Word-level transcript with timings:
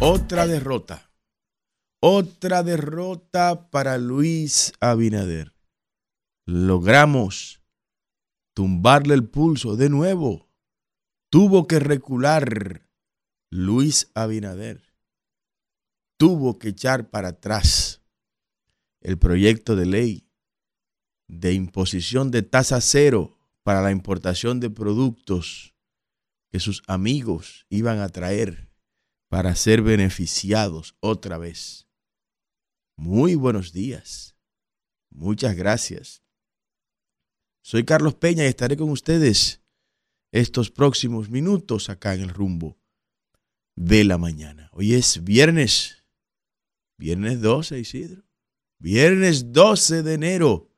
Otra 0.00 0.46
derrota. 0.46 1.10
Otra 2.00 2.62
derrota 2.62 3.68
para 3.70 3.98
Luis 3.98 4.72
Abinader. 4.80 5.54
Logramos 6.46 7.60
tumbarle 8.54 9.14
el 9.14 9.28
pulso 9.28 9.76
de 9.76 9.90
nuevo. 9.90 10.48
Tuvo 11.30 11.66
que 11.66 11.78
recular 11.78 12.88
Luis 13.50 14.10
Abinader. 14.14 14.82
Tuvo 16.16 16.58
que 16.58 16.68
echar 16.68 17.10
para 17.10 17.28
atrás 17.28 18.00
el 19.00 19.18
proyecto 19.18 19.76
de 19.76 19.86
ley 19.86 20.30
de 21.28 21.52
imposición 21.52 22.30
de 22.30 22.42
tasa 22.42 22.80
cero 22.80 23.38
para 23.62 23.82
la 23.82 23.90
importación 23.90 24.60
de 24.60 24.70
productos 24.70 25.74
que 26.50 26.60
sus 26.60 26.82
amigos 26.86 27.66
iban 27.68 28.00
a 28.00 28.08
traer 28.08 28.70
para 29.28 29.54
ser 29.54 29.82
beneficiados 29.82 30.96
otra 31.00 31.38
vez. 31.38 31.86
Muy 32.96 33.34
buenos 33.36 33.72
días. 33.72 34.36
Muchas 35.10 35.56
gracias. 35.56 36.22
Soy 37.62 37.84
Carlos 37.84 38.14
Peña 38.14 38.44
y 38.44 38.48
estaré 38.48 38.76
con 38.76 38.90
ustedes 38.90 39.62
estos 40.32 40.70
próximos 40.70 41.30
minutos 41.30 41.88
acá 41.88 42.14
en 42.14 42.22
el 42.22 42.30
rumbo 42.30 42.78
de 43.76 44.04
la 44.04 44.18
mañana. 44.18 44.68
Hoy 44.72 44.94
es 44.94 45.22
viernes, 45.24 46.04
viernes 46.98 47.40
12, 47.40 47.78
Isidro. 47.78 48.24
Viernes 48.78 49.52
12 49.52 50.02
de 50.02 50.14
enero 50.14 50.70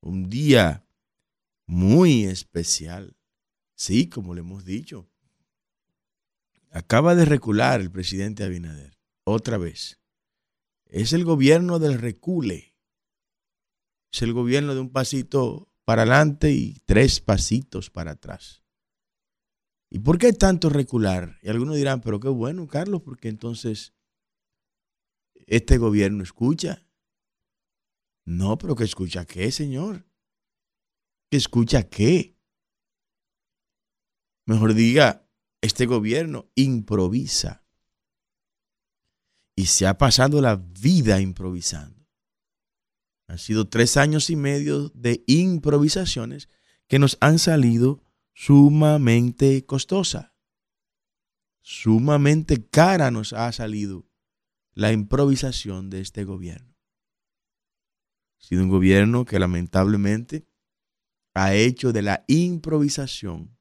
un 0.00 0.30
día 0.30 0.86
muy 1.66 2.24
especial. 2.24 3.17
Sí, 3.78 4.08
como 4.08 4.34
le 4.34 4.40
hemos 4.40 4.64
dicho. 4.64 5.08
Acaba 6.72 7.14
de 7.14 7.24
recular 7.24 7.80
el 7.80 7.92
presidente 7.92 8.42
Abinader, 8.42 8.98
otra 9.22 9.56
vez. 9.56 10.00
Es 10.86 11.12
el 11.12 11.24
gobierno 11.24 11.78
del 11.78 11.96
recule. 11.96 12.76
Es 14.12 14.22
el 14.22 14.32
gobierno 14.32 14.74
de 14.74 14.80
un 14.80 14.90
pasito 14.90 15.72
para 15.84 16.02
adelante 16.02 16.50
y 16.50 16.80
tres 16.86 17.20
pasitos 17.20 17.88
para 17.88 18.12
atrás. 18.12 18.64
¿Y 19.90 20.00
por 20.00 20.18
qué 20.18 20.32
tanto 20.32 20.70
recular? 20.70 21.38
Y 21.40 21.48
algunos 21.48 21.76
dirán, 21.76 22.00
pero 22.00 22.18
qué 22.18 22.28
bueno, 22.28 22.66
Carlos, 22.66 23.02
porque 23.02 23.28
entonces 23.28 23.94
este 25.46 25.78
gobierno 25.78 26.24
escucha. 26.24 26.84
No, 28.24 28.58
pero 28.58 28.74
que 28.74 28.84
escucha 28.84 29.24
qué, 29.24 29.52
Señor. 29.52 30.04
¿Que 31.30 31.36
escucha 31.36 31.88
qué? 31.88 32.37
Mejor 34.48 34.74
diga, 34.74 35.28
este 35.60 35.86
gobierno 35.86 36.50
improvisa. 36.54 37.64
Y 39.54 39.66
se 39.66 39.86
ha 39.86 39.98
pasado 39.98 40.40
la 40.40 40.56
vida 40.56 41.20
improvisando. 41.20 42.08
Han 43.28 43.38
sido 43.38 43.68
tres 43.68 43.96
años 43.96 44.30
y 44.30 44.36
medio 44.36 44.88
de 44.90 45.22
improvisaciones 45.26 46.48
que 46.86 46.98
nos 46.98 47.18
han 47.20 47.38
salido 47.38 48.02
sumamente 48.32 49.66
costosa. 49.66 50.34
Sumamente 51.60 52.64
cara 52.66 53.10
nos 53.10 53.34
ha 53.34 53.52
salido 53.52 54.08
la 54.72 54.92
improvisación 54.92 55.90
de 55.90 56.00
este 56.00 56.24
gobierno 56.24 56.68
sido 58.48 58.62
un 58.62 58.70
gobierno 58.70 59.24
que 59.24 59.38
lamentablemente 59.38 60.46
ha 61.34 61.54
hecho 61.54 61.92
de 61.92 62.02
la 62.02 62.24
improvisación 62.28 63.57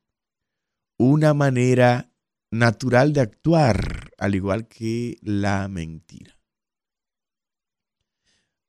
una 0.98 1.34
manera 1.34 2.12
natural 2.52 3.14
de 3.14 3.22
actuar, 3.22 4.12
al 4.18 4.36
igual 4.36 4.68
que 4.68 5.18
la 5.22 5.68
mentira. 5.68 6.40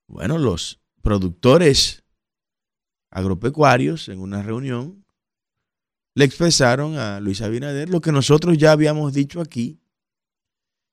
Bueno, 0.06 0.38
los 0.38 0.80
productores 1.02 2.04
agropecuarios 3.10 4.08
en 4.08 4.20
una 4.20 4.42
reunión 4.42 5.04
le 6.14 6.24
expresaron 6.24 6.96
a 6.96 7.20
Luis 7.20 7.40
Abinader 7.42 7.88
lo 7.88 8.00
que 8.00 8.12
nosotros 8.12 8.58
ya 8.58 8.72
habíamos 8.72 9.12
dicho 9.12 9.40
aquí 9.40 9.80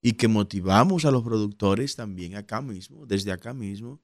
y 0.02 0.14
que 0.14 0.28
motivamos 0.28 1.06
a 1.06 1.12
los 1.12 1.24
productores 1.24 1.96
también 1.96 2.36
acá 2.36 2.62
mismo, 2.62 3.06
desde 3.08 3.32
acá 3.32 3.54
mismo, 3.54 4.02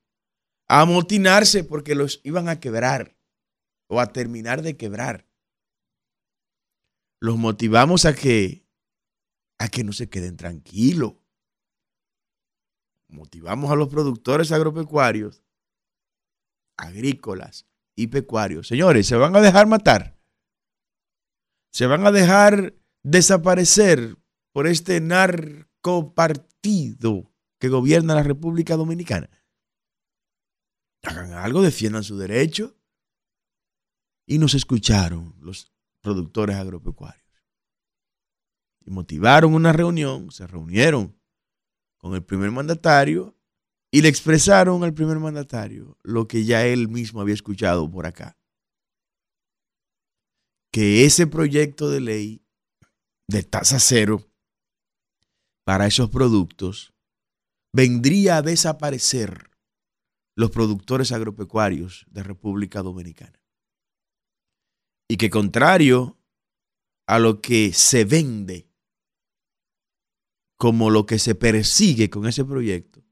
a 0.68 0.82
amotinarse 0.82 1.64
porque 1.64 1.94
los 1.94 2.22
iban 2.24 2.50
a 2.50 2.60
quebrar 2.60 3.16
o 3.88 4.00
a 4.00 4.12
terminar 4.12 4.64
de 4.64 4.78
quebrar. 4.78 5.28
Los 7.22 7.38
motivamos 7.38 8.04
a 8.06 8.14
que 8.14 8.68
a 9.60 9.70
que 9.70 9.84
no 9.84 9.94
se 9.94 10.10
queden 10.10 10.38
tranquilos. 10.38 11.14
Motivamos 13.08 13.72
a 13.72 13.76
los 13.76 13.90
productores 13.90 14.52
agropecuarios, 14.52 15.44
agrícolas 16.78 17.68
y 17.96 18.08
pecuarios. 18.08 18.68
Señores, 18.68 19.06
se 19.06 19.16
van 19.16 19.36
a 19.36 19.42
dejar 19.42 19.68
matar. 19.68 20.18
Se 21.72 21.86
van 21.86 22.08
a 22.08 22.12
dejar 22.12 22.74
desaparecer 23.04 24.18
por 24.52 24.66
este 24.68 25.00
narcopartido 25.00 27.32
que 27.60 27.70
gobierna 27.70 28.16
la 28.16 28.24
República 28.24 28.76
Dominicana 28.76 29.30
hagan 31.04 31.34
algo, 31.34 31.62
defiendan 31.62 32.04
su 32.04 32.18
derecho. 32.18 32.76
Y 34.28 34.38
nos 34.38 34.54
escucharon 34.54 35.36
los 35.42 35.71
productores 36.02 36.56
agropecuarios. 36.56 37.22
Y 38.86 38.92
motivaron 38.92 39.54
una 39.54 39.72
reunión, 39.72 40.32
se 40.32 40.48
reunieron 40.48 41.20
con 41.98 42.16
el 42.16 42.24
primer 42.24 42.52
mandatario 42.52 43.36
y 43.92 44.02
le 44.02 44.10
expresaron 44.10 44.84
al 44.84 44.94
primer 44.94 45.20
mandatario 45.20 45.98
lo 46.02 46.28
que 46.28 46.46
ya 46.46 46.66
él 46.66 46.88
mismo 46.88 47.22
había 47.22 47.36
escuchado 47.36 47.90
por 47.90 48.06
acá. 48.06 48.38
Que 50.72 51.06
ese 51.06 51.28
proyecto 51.28 51.90
de 51.90 52.00
ley 52.00 52.46
de 53.28 53.44
tasa 53.44 53.80
cero 53.80 54.26
para 55.64 55.86
esos 55.86 56.10
productos 56.10 56.94
vendría 57.74 58.38
a 58.38 58.42
desaparecer 58.42 59.52
los 60.36 60.50
productores 60.50 61.12
agropecuarios 61.12 62.06
de 62.10 62.24
República 62.24 62.82
Dominicana. 62.82 63.41
Y 65.12 65.18
que 65.18 65.30
contrario 65.30 66.18
a 67.06 67.20
lo 67.20 67.42
que 67.42 67.74
se 67.74 68.06
vende 68.06 68.72
como 70.56 70.90
lo 70.90 71.06
que 71.06 71.20
se 71.20 71.36
persigue 71.36 72.10
con 72.10 72.28
ese 72.28 72.46
proyecto, 72.46 73.04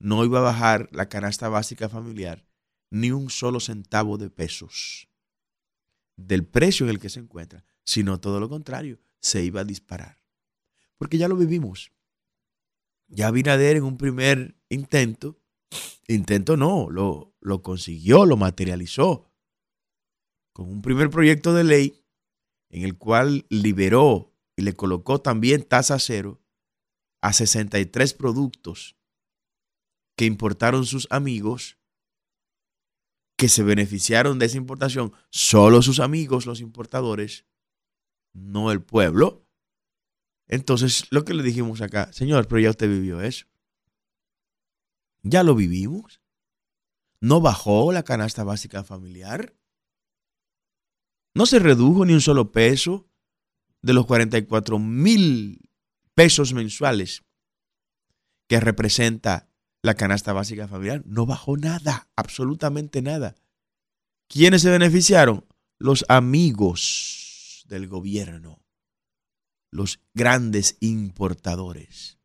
no 0.00 0.24
iba 0.24 0.40
a 0.40 0.42
bajar 0.42 0.88
la 0.90 1.08
canasta 1.08 1.48
básica 1.48 1.88
familiar 1.88 2.44
ni 2.90 3.12
un 3.12 3.30
solo 3.30 3.60
centavo 3.60 4.18
de 4.18 4.30
pesos 4.30 5.06
del 6.16 6.44
precio 6.44 6.86
en 6.86 6.90
el 6.90 6.98
que 6.98 7.08
se 7.08 7.20
encuentra, 7.20 7.64
sino 7.84 8.18
todo 8.18 8.40
lo 8.40 8.48
contrario, 8.48 8.98
se 9.20 9.44
iba 9.44 9.60
a 9.60 9.64
disparar. 9.64 10.24
Porque 10.98 11.18
ya 11.18 11.28
lo 11.28 11.36
vivimos. 11.36 11.92
Ya 13.06 13.30
Binader 13.30 13.76
en 13.76 13.84
un 13.84 13.96
primer 13.96 14.56
intento 14.70 15.38
Intento 16.08 16.56
no, 16.56 16.90
lo, 16.90 17.36
lo 17.40 17.62
consiguió, 17.62 18.26
lo 18.26 18.36
materializó 18.36 19.31
con 20.52 20.68
un 20.68 20.82
primer 20.82 21.10
proyecto 21.10 21.54
de 21.54 21.64
ley 21.64 22.04
en 22.70 22.84
el 22.84 22.96
cual 22.96 23.46
liberó 23.48 24.32
y 24.56 24.62
le 24.62 24.74
colocó 24.74 25.20
también 25.20 25.62
tasa 25.62 25.98
cero 25.98 26.40
a 27.20 27.32
63 27.32 28.14
productos 28.14 28.96
que 30.16 30.24
importaron 30.24 30.84
sus 30.84 31.06
amigos, 31.10 31.78
que 33.36 33.48
se 33.48 33.62
beneficiaron 33.62 34.38
de 34.38 34.46
esa 34.46 34.56
importación, 34.56 35.12
solo 35.30 35.82
sus 35.82 36.00
amigos, 36.00 36.46
los 36.46 36.60
importadores, 36.60 37.46
no 38.32 38.70
el 38.72 38.82
pueblo. 38.82 39.46
Entonces, 40.46 41.06
lo 41.10 41.24
que 41.24 41.34
le 41.34 41.42
dijimos 41.42 41.80
acá, 41.80 42.12
señor, 42.12 42.46
pero 42.46 42.60
ya 42.60 42.70
usted 42.70 42.88
vivió 42.88 43.20
eso. 43.20 43.46
Ya 45.22 45.42
lo 45.42 45.54
vivimos. 45.54 46.20
No 47.20 47.40
bajó 47.40 47.92
la 47.92 48.02
canasta 48.02 48.44
básica 48.44 48.82
familiar. 48.82 49.54
No 51.34 51.46
se 51.46 51.58
redujo 51.58 52.04
ni 52.04 52.12
un 52.12 52.20
solo 52.20 52.52
peso 52.52 53.08
de 53.80 53.92
los 53.92 54.06
44 54.06 54.78
mil 54.78 55.60
pesos 56.14 56.52
mensuales 56.52 57.22
que 58.48 58.60
representa 58.60 59.48
la 59.82 59.94
canasta 59.94 60.32
básica 60.32 60.68
familiar. 60.68 61.02
No 61.06 61.26
bajó 61.26 61.56
nada, 61.56 62.08
absolutamente 62.16 63.02
nada. 63.02 63.34
¿Quiénes 64.28 64.62
se 64.62 64.70
beneficiaron? 64.70 65.44
Los 65.78 66.04
amigos 66.08 67.64
del 67.68 67.88
gobierno, 67.88 68.62
los 69.70 70.00
grandes 70.14 70.76
importadores 70.80 72.18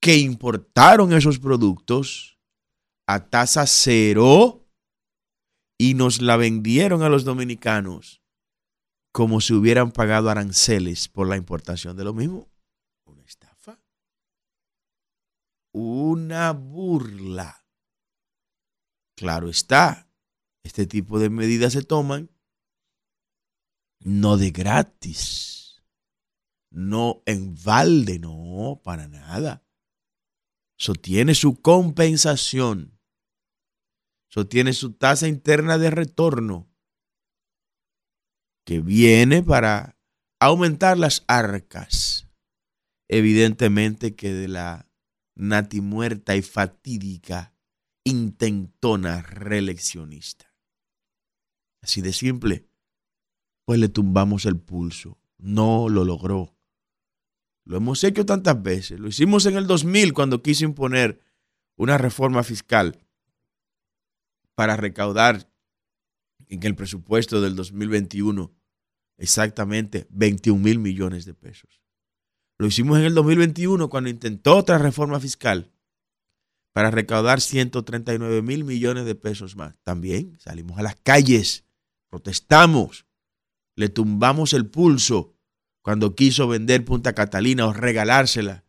que 0.00 0.16
importaron 0.16 1.12
esos 1.12 1.38
productos 1.38 2.36
a 3.06 3.28
tasa 3.28 3.66
cero 3.68 4.61
y 5.82 5.94
nos 5.94 6.22
la 6.22 6.36
vendieron 6.36 7.02
a 7.02 7.08
los 7.08 7.24
dominicanos 7.24 8.22
como 9.10 9.40
si 9.40 9.52
hubieran 9.52 9.90
pagado 9.90 10.30
aranceles 10.30 11.08
por 11.08 11.26
la 11.26 11.36
importación 11.36 11.96
de 11.96 12.04
lo 12.04 12.14
mismo. 12.14 12.48
Una 13.04 13.24
estafa. 13.24 13.80
Una 15.72 16.52
burla. 16.52 17.66
Claro 19.16 19.48
está, 19.48 20.08
este 20.62 20.86
tipo 20.86 21.18
de 21.18 21.30
medidas 21.30 21.72
se 21.72 21.82
toman 21.82 22.30
no 23.98 24.36
de 24.36 24.52
gratis, 24.52 25.82
no 26.70 27.24
en 27.26 27.56
balde, 27.60 28.20
no, 28.20 28.80
para 28.84 29.08
nada. 29.08 29.64
Eso 30.78 30.94
tiene 30.94 31.34
su 31.34 31.60
compensación. 31.60 33.01
Eso 34.32 34.46
tiene 34.46 34.72
su 34.72 34.94
tasa 34.94 35.28
interna 35.28 35.76
de 35.76 35.90
retorno 35.90 36.66
que 38.64 38.80
viene 38.80 39.42
para 39.42 39.98
aumentar 40.40 40.96
las 40.96 41.22
arcas. 41.26 42.30
Evidentemente 43.08 44.14
que 44.14 44.32
de 44.32 44.48
la 44.48 44.88
natimuerta 45.34 46.34
y 46.34 46.40
fatídica 46.40 47.52
intentona 48.04 49.20
reeleccionista. 49.20 50.54
Así 51.82 52.00
de 52.00 52.14
simple. 52.14 52.66
Pues 53.66 53.78
le 53.78 53.90
tumbamos 53.90 54.46
el 54.46 54.58
pulso. 54.58 55.18
No 55.36 55.90
lo 55.90 56.06
logró. 56.06 56.56
Lo 57.64 57.76
hemos 57.76 58.02
hecho 58.02 58.24
tantas 58.24 58.62
veces. 58.62 58.98
Lo 58.98 59.08
hicimos 59.08 59.44
en 59.44 59.58
el 59.58 59.66
2000 59.66 60.14
cuando 60.14 60.42
quiso 60.42 60.64
imponer 60.64 61.20
una 61.76 61.98
reforma 61.98 62.42
fiscal 62.42 62.98
para 64.54 64.76
recaudar 64.76 65.50
en 66.48 66.62
el 66.62 66.74
presupuesto 66.74 67.40
del 67.40 67.56
2021 67.56 68.54
exactamente 69.18 70.06
21 70.10 70.60
mil 70.62 70.78
millones 70.78 71.24
de 71.24 71.34
pesos. 71.34 71.82
Lo 72.58 72.66
hicimos 72.66 72.98
en 72.98 73.04
el 73.04 73.14
2021 73.14 73.88
cuando 73.88 74.10
intentó 74.10 74.56
otra 74.56 74.78
reforma 74.78 75.18
fiscal 75.20 75.72
para 76.72 76.90
recaudar 76.90 77.40
139 77.40 78.42
mil 78.42 78.64
millones 78.64 79.04
de 79.04 79.14
pesos 79.14 79.56
más. 79.56 79.76
También 79.82 80.38
salimos 80.38 80.78
a 80.78 80.82
las 80.82 80.96
calles, 80.96 81.64
protestamos, 82.08 83.06
le 83.76 83.88
tumbamos 83.88 84.52
el 84.52 84.66
pulso 84.66 85.34
cuando 85.82 86.14
quiso 86.14 86.48
vender 86.48 86.84
Punta 86.84 87.14
Catalina 87.14 87.66
o 87.66 87.72
regalársela 87.72 88.64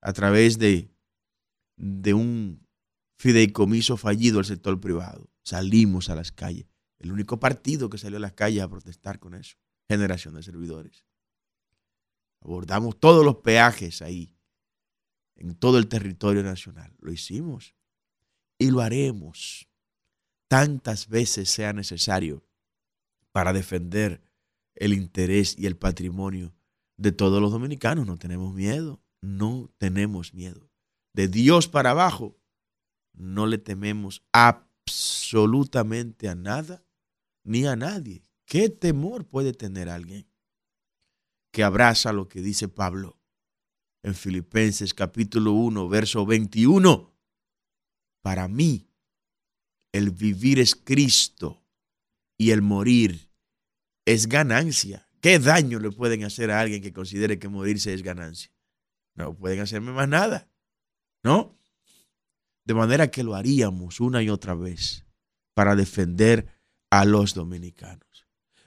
a 0.00 0.12
través 0.12 0.58
de, 0.58 0.90
de 1.76 2.14
un 2.14 2.67
fideicomiso 3.18 3.96
fallido 3.96 4.38
al 4.38 4.44
sector 4.44 4.80
privado. 4.80 5.28
Salimos 5.42 6.08
a 6.08 6.14
las 6.14 6.32
calles. 6.32 6.66
El 6.98 7.12
único 7.12 7.38
partido 7.38 7.90
que 7.90 7.98
salió 7.98 8.18
a 8.18 8.20
las 8.20 8.32
calles 8.32 8.62
a 8.62 8.68
protestar 8.68 9.18
con 9.18 9.34
eso. 9.34 9.56
Generación 9.88 10.34
de 10.34 10.42
servidores. 10.42 11.04
Abordamos 12.40 12.98
todos 12.98 13.24
los 13.24 13.36
peajes 13.36 14.00
ahí, 14.00 14.36
en 15.36 15.54
todo 15.54 15.78
el 15.78 15.88
territorio 15.88 16.42
nacional. 16.42 16.94
Lo 17.00 17.12
hicimos 17.12 17.74
y 18.58 18.70
lo 18.70 18.80
haremos 18.80 19.68
tantas 20.48 21.08
veces 21.08 21.50
sea 21.50 21.72
necesario 21.72 22.44
para 23.32 23.52
defender 23.52 24.22
el 24.74 24.92
interés 24.92 25.56
y 25.58 25.66
el 25.66 25.76
patrimonio 25.76 26.54
de 26.96 27.12
todos 27.12 27.40
los 27.40 27.52
dominicanos. 27.52 28.06
No 28.06 28.18
tenemos 28.18 28.54
miedo, 28.54 29.02
no 29.20 29.70
tenemos 29.78 30.34
miedo. 30.34 30.70
De 31.12 31.28
Dios 31.28 31.68
para 31.68 31.90
abajo, 31.90 32.37
no 33.18 33.46
le 33.46 33.58
tememos 33.58 34.22
absolutamente 34.32 36.28
a 36.28 36.34
nada 36.34 36.84
ni 37.44 37.66
a 37.66 37.76
nadie. 37.76 38.24
¿Qué 38.46 38.68
temor 38.68 39.26
puede 39.26 39.52
tener 39.52 39.88
alguien 39.88 40.26
que 41.52 41.64
abraza 41.64 42.12
lo 42.12 42.28
que 42.28 42.40
dice 42.40 42.68
Pablo 42.68 43.18
en 44.02 44.14
Filipenses 44.14 44.94
capítulo 44.94 45.52
1, 45.52 45.88
verso 45.88 46.24
21? 46.24 47.14
Para 48.22 48.48
mí, 48.48 48.88
el 49.92 50.10
vivir 50.10 50.60
es 50.60 50.74
Cristo 50.74 51.64
y 52.38 52.50
el 52.52 52.62
morir 52.62 53.30
es 54.06 54.28
ganancia. 54.28 55.08
¿Qué 55.20 55.38
daño 55.38 55.80
le 55.80 55.90
pueden 55.90 56.24
hacer 56.24 56.50
a 56.50 56.60
alguien 56.60 56.80
que 56.80 56.92
considere 56.92 57.38
que 57.38 57.48
morirse 57.48 57.92
es 57.92 58.02
ganancia? 58.02 58.52
No 59.14 59.34
pueden 59.34 59.60
hacerme 59.60 59.92
más 59.92 60.08
nada, 60.08 60.48
¿no? 61.24 61.57
De 62.68 62.74
manera 62.74 63.10
que 63.10 63.22
lo 63.22 63.34
haríamos 63.34 63.98
una 63.98 64.22
y 64.22 64.28
otra 64.28 64.54
vez 64.54 65.06
para 65.54 65.74
defender 65.74 66.60
a 66.90 67.06
los 67.06 67.32
dominicanos. 67.32 68.26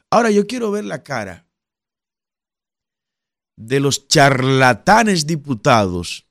Ahora 0.10 0.32
yo 0.32 0.48
quiero 0.48 0.72
ver 0.72 0.86
la 0.86 1.04
cara 1.04 1.48
de 3.56 3.80
los 3.80 4.08
charlatanes 4.08 5.28
diputados 5.28 6.28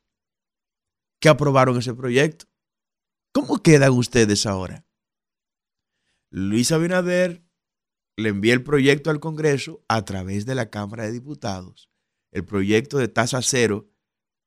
que 1.21 1.29
aprobaron 1.29 1.79
ese 1.79 1.95
proyecto. 1.95 2.47
¿Cómo 3.33 3.63
quedan 3.63 3.93
ustedes 3.93 4.47
ahora? 4.47 4.85
Luis 6.33 6.73
Abinader 6.73 7.45
le 8.17 8.31
envié 8.31 8.53
el 8.53 8.65
proyecto 8.65 9.11
al 9.11 9.21
Congreso 9.21 9.85
a 9.87 10.05
través 10.05 10.45
de 10.45 10.57
la 10.57 10.71
Cámara 10.71 11.05
de 11.05 11.13
Diputados, 11.13 11.89
el 12.33 12.45
proyecto 12.45 12.99
de 12.99 13.07
tasa 13.07 13.43
cero 13.43 13.89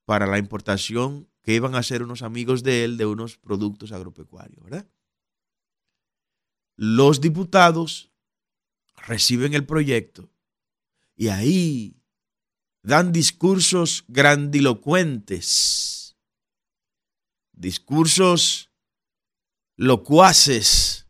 para 0.04 0.26
la 0.26 0.36
importación 0.36 1.30
que 1.44 1.54
iban 1.54 1.76
a 1.76 1.78
hacer 1.78 2.02
unos 2.02 2.22
amigos 2.22 2.64
de 2.64 2.84
él 2.84 2.96
de 2.96 3.06
unos 3.06 3.36
productos 3.36 3.92
agropecuarios, 3.92 4.64
¿verdad? 4.64 4.84
Los 6.76 7.20
diputados 7.20 8.10
reciben 8.96 9.54
el 9.54 9.64
proyecto 9.64 10.28
y 11.14 11.28
ahí 11.28 12.02
dan 12.82 13.12
discursos 13.12 14.04
grandilocuentes, 14.08 16.16
discursos 17.52 18.72
locuaces 19.76 21.04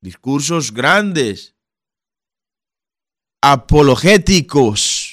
discursos 0.00 0.72
grandes, 0.72 1.54
apologéticos 3.42 5.09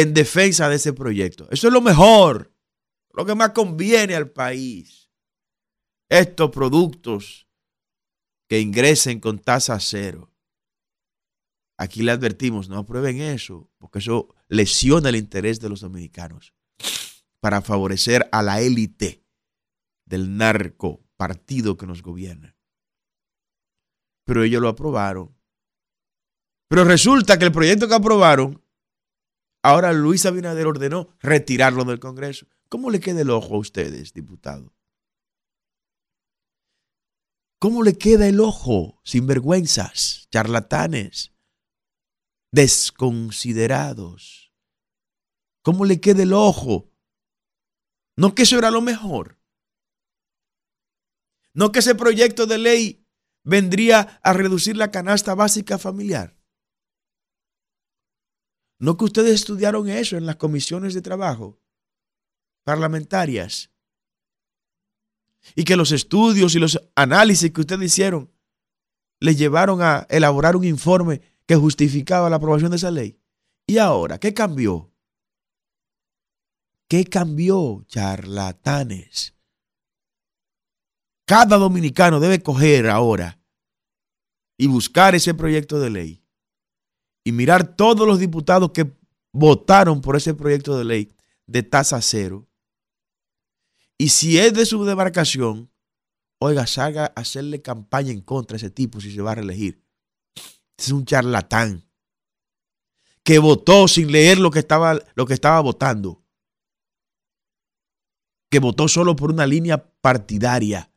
en 0.00 0.14
defensa 0.14 0.68
de 0.68 0.76
ese 0.76 0.92
proyecto. 0.92 1.48
Eso 1.50 1.68
es 1.68 1.72
lo 1.72 1.80
mejor, 1.80 2.52
lo 3.12 3.24
que 3.26 3.34
más 3.34 3.50
conviene 3.50 4.14
al 4.14 4.30
país. 4.30 5.10
Estos 6.08 6.50
productos 6.50 7.48
que 8.48 8.60
ingresen 8.60 9.20
con 9.20 9.38
tasa 9.38 9.78
cero. 9.80 10.32
Aquí 11.76 12.02
le 12.02 12.12
advertimos, 12.12 12.68
no 12.68 12.78
aprueben 12.78 13.20
eso, 13.20 13.70
porque 13.78 14.00
eso 14.00 14.34
lesiona 14.48 15.10
el 15.10 15.16
interés 15.16 15.60
de 15.60 15.68
los 15.68 15.80
dominicanos 15.80 16.54
para 17.40 17.60
favorecer 17.60 18.28
a 18.32 18.42
la 18.42 18.60
élite 18.60 19.24
del 20.06 20.36
narco 20.36 21.04
partido 21.16 21.76
que 21.76 21.86
nos 21.86 22.02
gobierna 22.02 22.58
pero 24.28 24.42
ellos 24.42 24.60
lo 24.60 24.68
aprobaron. 24.68 25.34
Pero 26.68 26.84
resulta 26.84 27.38
que 27.38 27.46
el 27.46 27.50
proyecto 27.50 27.88
que 27.88 27.94
aprobaron, 27.94 28.62
ahora 29.62 29.92
Luis 29.92 30.26
Abinader 30.26 30.66
ordenó 30.66 31.16
retirarlo 31.20 31.84
del 31.84 32.00
Congreso. 32.00 32.46
¿Cómo 32.68 32.90
le 32.90 33.00
queda 33.00 33.22
el 33.22 33.30
ojo 33.30 33.54
a 33.54 33.58
ustedes, 33.58 34.12
diputados? 34.12 34.72
¿Cómo 37.58 37.82
le 37.82 37.98
queda 37.98 38.28
el 38.28 38.40
ojo? 38.40 39.00
Sinvergüenzas, 39.04 40.28
charlatanes, 40.30 41.32
desconsiderados. 42.52 44.52
¿Cómo 45.62 45.84
le 45.84 46.00
queda 46.00 46.22
el 46.22 46.32
ojo? 46.32 46.92
No 48.16 48.34
que 48.34 48.42
eso 48.42 48.58
era 48.58 48.70
lo 48.70 48.80
mejor. 48.80 49.40
No 51.52 51.72
que 51.72 51.80
ese 51.80 51.96
proyecto 51.96 52.46
de 52.46 52.58
ley 52.58 53.06
vendría 53.42 54.20
a 54.22 54.32
reducir 54.32 54.76
la 54.76 54.92
canasta 54.92 55.34
básica 55.34 55.78
familiar. 55.78 56.37
No 58.78 58.96
que 58.96 59.04
ustedes 59.04 59.34
estudiaron 59.34 59.88
eso 59.88 60.16
en 60.16 60.26
las 60.26 60.36
comisiones 60.36 60.94
de 60.94 61.02
trabajo 61.02 61.60
parlamentarias. 62.64 63.70
Y 65.54 65.64
que 65.64 65.76
los 65.76 65.90
estudios 65.92 66.54
y 66.54 66.58
los 66.58 66.80
análisis 66.94 67.50
que 67.50 67.60
ustedes 67.62 67.86
hicieron 67.86 68.30
les 69.20 69.38
llevaron 69.38 69.82
a 69.82 70.06
elaborar 70.10 70.54
un 70.54 70.64
informe 70.64 71.22
que 71.46 71.56
justificaba 71.56 72.30
la 72.30 72.36
aprobación 72.36 72.70
de 72.70 72.76
esa 72.76 72.90
ley. 72.90 73.18
¿Y 73.66 73.78
ahora 73.78 74.18
qué 74.18 74.32
cambió? 74.34 74.92
¿Qué 76.88 77.04
cambió, 77.04 77.84
charlatanes? 77.86 79.34
Cada 81.26 81.56
dominicano 81.56 82.20
debe 82.20 82.42
coger 82.42 82.88
ahora 82.88 83.40
y 84.56 84.66
buscar 84.66 85.14
ese 85.14 85.34
proyecto 85.34 85.80
de 85.80 85.90
ley 85.90 86.24
y 87.24 87.32
mirar 87.32 87.76
todos 87.76 88.06
los 88.06 88.18
diputados 88.18 88.72
que 88.72 88.92
votaron 89.32 90.00
por 90.00 90.16
ese 90.16 90.34
proyecto 90.34 90.76
de 90.78 90.84
ley 90.84 91.12
de 91.46 91.62
tasa 91.62 92.00
cero. 92.00 92.46
Y 93.96 94.10
si 94.10 94.38
es 94.38 94.54
de 94.54 94.64
su 94.64 94.84
demarcación, 94.84 95.70
oiga, 96.38 96.66
salga 96.66 97.06
a 97.06 97.20
hacerle 97.20 97.62
campaña 97.62 98.12
en 98.12 98.20
contra 98.20 98.54
de 98.54 98.58
ese 98.58 98.70
tipo 98.70 99.00
si 99.00 99.12
se 99.12 99.20
va 99.20 99.32
a 99.32 99.36
reelegir. 99.36 99.82
es 100.76 100.90
un 100.90 101.04
charlatán 101.04 101.84
que 103.24 103.38
votó 103.38 103.88
sin 103.88 104.10
leer 104.10 104.38
lo 104.38 104.50
que 104.50 104.60
estaba, 104.60 104.98
lo 105.14 105.26
que 105.26 105.34
estaba 105.34 105.60
votando. 105.60 106.24
Que 108.50 108.58
votó 108.58 108.88
solo 108.88 109.16
por 109.16 109.30
una 109.30 109.46
línea 109.46 109.92
partidaria 110.00 110.90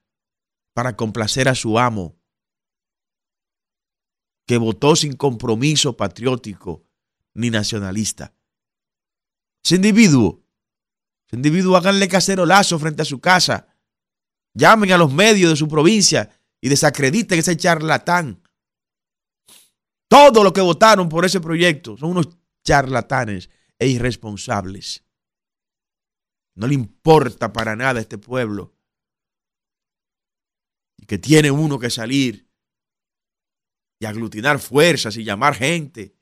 para 0.74 0.96
complacer 0.96 1.50
a 1.50 1.56
su 1.56 1.78
amo. 1.78 2.21
Que 4.52 4.58
votó 4.58 4.98
sin 4.98 5.14
compromiso 5.14 5.96
patriótico 5.96 6.84
ni 7.36 7.50
nacionalista. 7.50 8.34
Ese 9.64 9.76
individuo, 9.78 10.44
ese 11.26 11.38
individuo 11.38 11.78
háganle 11.78 12.10
cacerolazo 12.10 12.78
frente 12.78 13.02
a 13.02 13.06
su 13.06 13.22
casa. 13.22 13.74
Llamen 14.54 14.92
a 14.92 14.98
los 14.98 15.14
medios 15.14 15.52
de 15.52 15.56
su 15.56 15.70
provincia 15.70 16.38
y 16.60 16.68
desacrediten 16.68 17.40
ese 17.40 17.56
charlatán. 17.56 18.44
Todos 20.10 20.44
los 20.44 20.52
que 20.52 20.60
votaron 20.60 21.08
por 21.08 21.24
ese 21.24 21.40
proyecto 21.40 21.96
son 21.96 22.10
unos 22.10 22.28
charlatanes 22.66 23.50
e 23.80 23.88
irresponsables. 23.88 25.06
No 26.56 26.68
le 26.68 26.74
importa 26.74 27.54
para 27.54 27.78
nada 27.78 28.00
a 28.00 28.02
este 28.02 28.18
pueblo. 28.18 28.76
Y 30.98 31.06
que 31.06 31.18
tiene 31.18 31.52
uno 31.52 31.80
que 31.80 31.90
salir 31.90 32.51
y 34.02 34.06
aglutinar 34.06 34.58
fuerzas 34.58 35.16
y 35.16 35.24
llamar 35.24 35.54
gente, 35.54 36.18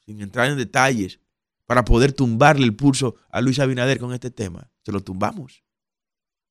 sin 0.00 0.22
entrar 0.22 0.48
en 0.48 0.56
detalles, 0.56 1.20
para 1.66 1.84
poder 1.84 2.14
tumbarle 2.14 2.64
el 2.64 2.74
pulso 2.74 3.16
a 3.28 3.42
Luis 3.42 3.58
Abinader 3.58 3.98
con 3.98 4.14
este 4.14 4.30
tema. 4.30 4.72
Se 4.82 4.90
lo 4.90 5.02
tumbamos. 5.02 5.62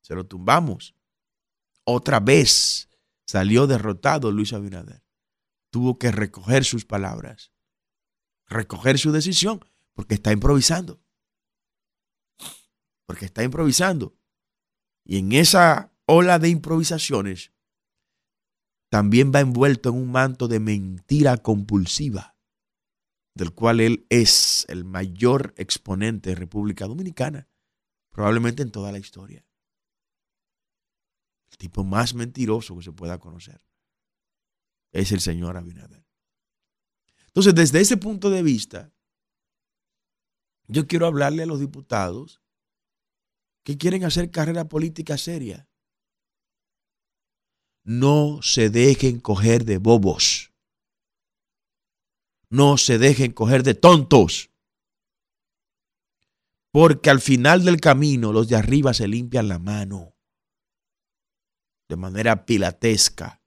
Se 0.01 0.13
lo 0.13 0.27
tumbamos. 0.27 0.93
Otra 1.83 2.19
vez 2.19 2.88
salió 3.25 3.65
derrotado 3.65 4.31
Luis 4.31 4.53
Abinader 4.53 5.03
tuvo 5.71 5.97
que 5.97 6.12
recoger 6.12 6.63
sus 6.63 6.85
palabras, 6.85 7.51
recoger 8.45 9.00
su 9.00 9.12
decisión, 9.12 9.59
porque 9.93 10.13
está 10.13 10.31
improvisando. 10.31 11.03
Porque 13.07 13.25
está 13.25 13.43
improvisando. 13.43 14.15
Y 15.03 15.17
en 15.17 15.33
esa 15.33 15.91
ola 16.05 16.38
de 16.39 16.47
improvisaciones, 16.47 17.51
también 18.89 19.32
va 19.34 19.39
envuelto 19.39 19.89
en 19.89 19.96
un 19.96 20.12
manto 20.12 20.48
de 20.48 20.60
mentira 20.60 21.38
compulsiva, 21.38 22.38
del 23.34 23.54
cual 23.54 23.80
él 23.80 24.06
es 24.10 24.65
el 24.70 24.86
mayor 24.86 25.54
exponente 25.58 26.30
de 26.30 26.36
República 26.36 26.88
Dominicana, 26.88 27.50
probablemente 28.10 28.63
en 28.63 28.72
toda 28.72 28.92
la 28.92 29.00
historia. 29.00 29.46
El 31.51 31.58
tipo 31.58 31.84
más 31.84 32.13
mentiroso 32.13 32.75
que 32.77 32.84
se 32.84 32.92
pueda 32.92 33.20
conocer 33.20 33.62
es 34.92 35.12
el 35.12 35.20
señor 35.20 35.58
Abinader. 35.58 36.06
Entonces, 37.27 37.54
desde 37.54 37.82
ese 37.82 37.98
punto 37.98 38.30
de 38.30 38.44
vista, 38.44 38.94
yo 40.68 40.88
quiero 40.88 41.06
hablarle 41.06 41.44
a 41.44 41.46
los 41.46 41.60
diputados 41.60 42.42
que 43.63 43.77
quieren 43.77 44.06
hacer 44.06 44.32
carrera 44.32 44.70
política 44.70 45.18
seria. 45.18 45.68
No 47.86 48.39
se 48.42 48.70
dejen 48.70 49.22
coger 49.22 49.63
de 49.63 49.77
bobos. 49.77 50.51
No 52.50 52.77
se 52.77 52.98
dejen 52.98 53.32
coger 53.32 53.63
de 53.63 53.75
tontos. 53.75 54.50
Porque 56.72 57.10
al 57.10 57.22
final 57.22 57.63
del 57.63 57.80
camino 57.80 58.34
los 58.34 58.50
de 58.50 58.58
arriba 58.58 58.94
se 58.94 59.08
limpian 59.08 59.48
la 59.48 59.60
mano 59.60 60.13
de 61.88 61.96
manera 61.96 62.46
pilatesca 62.46 63.42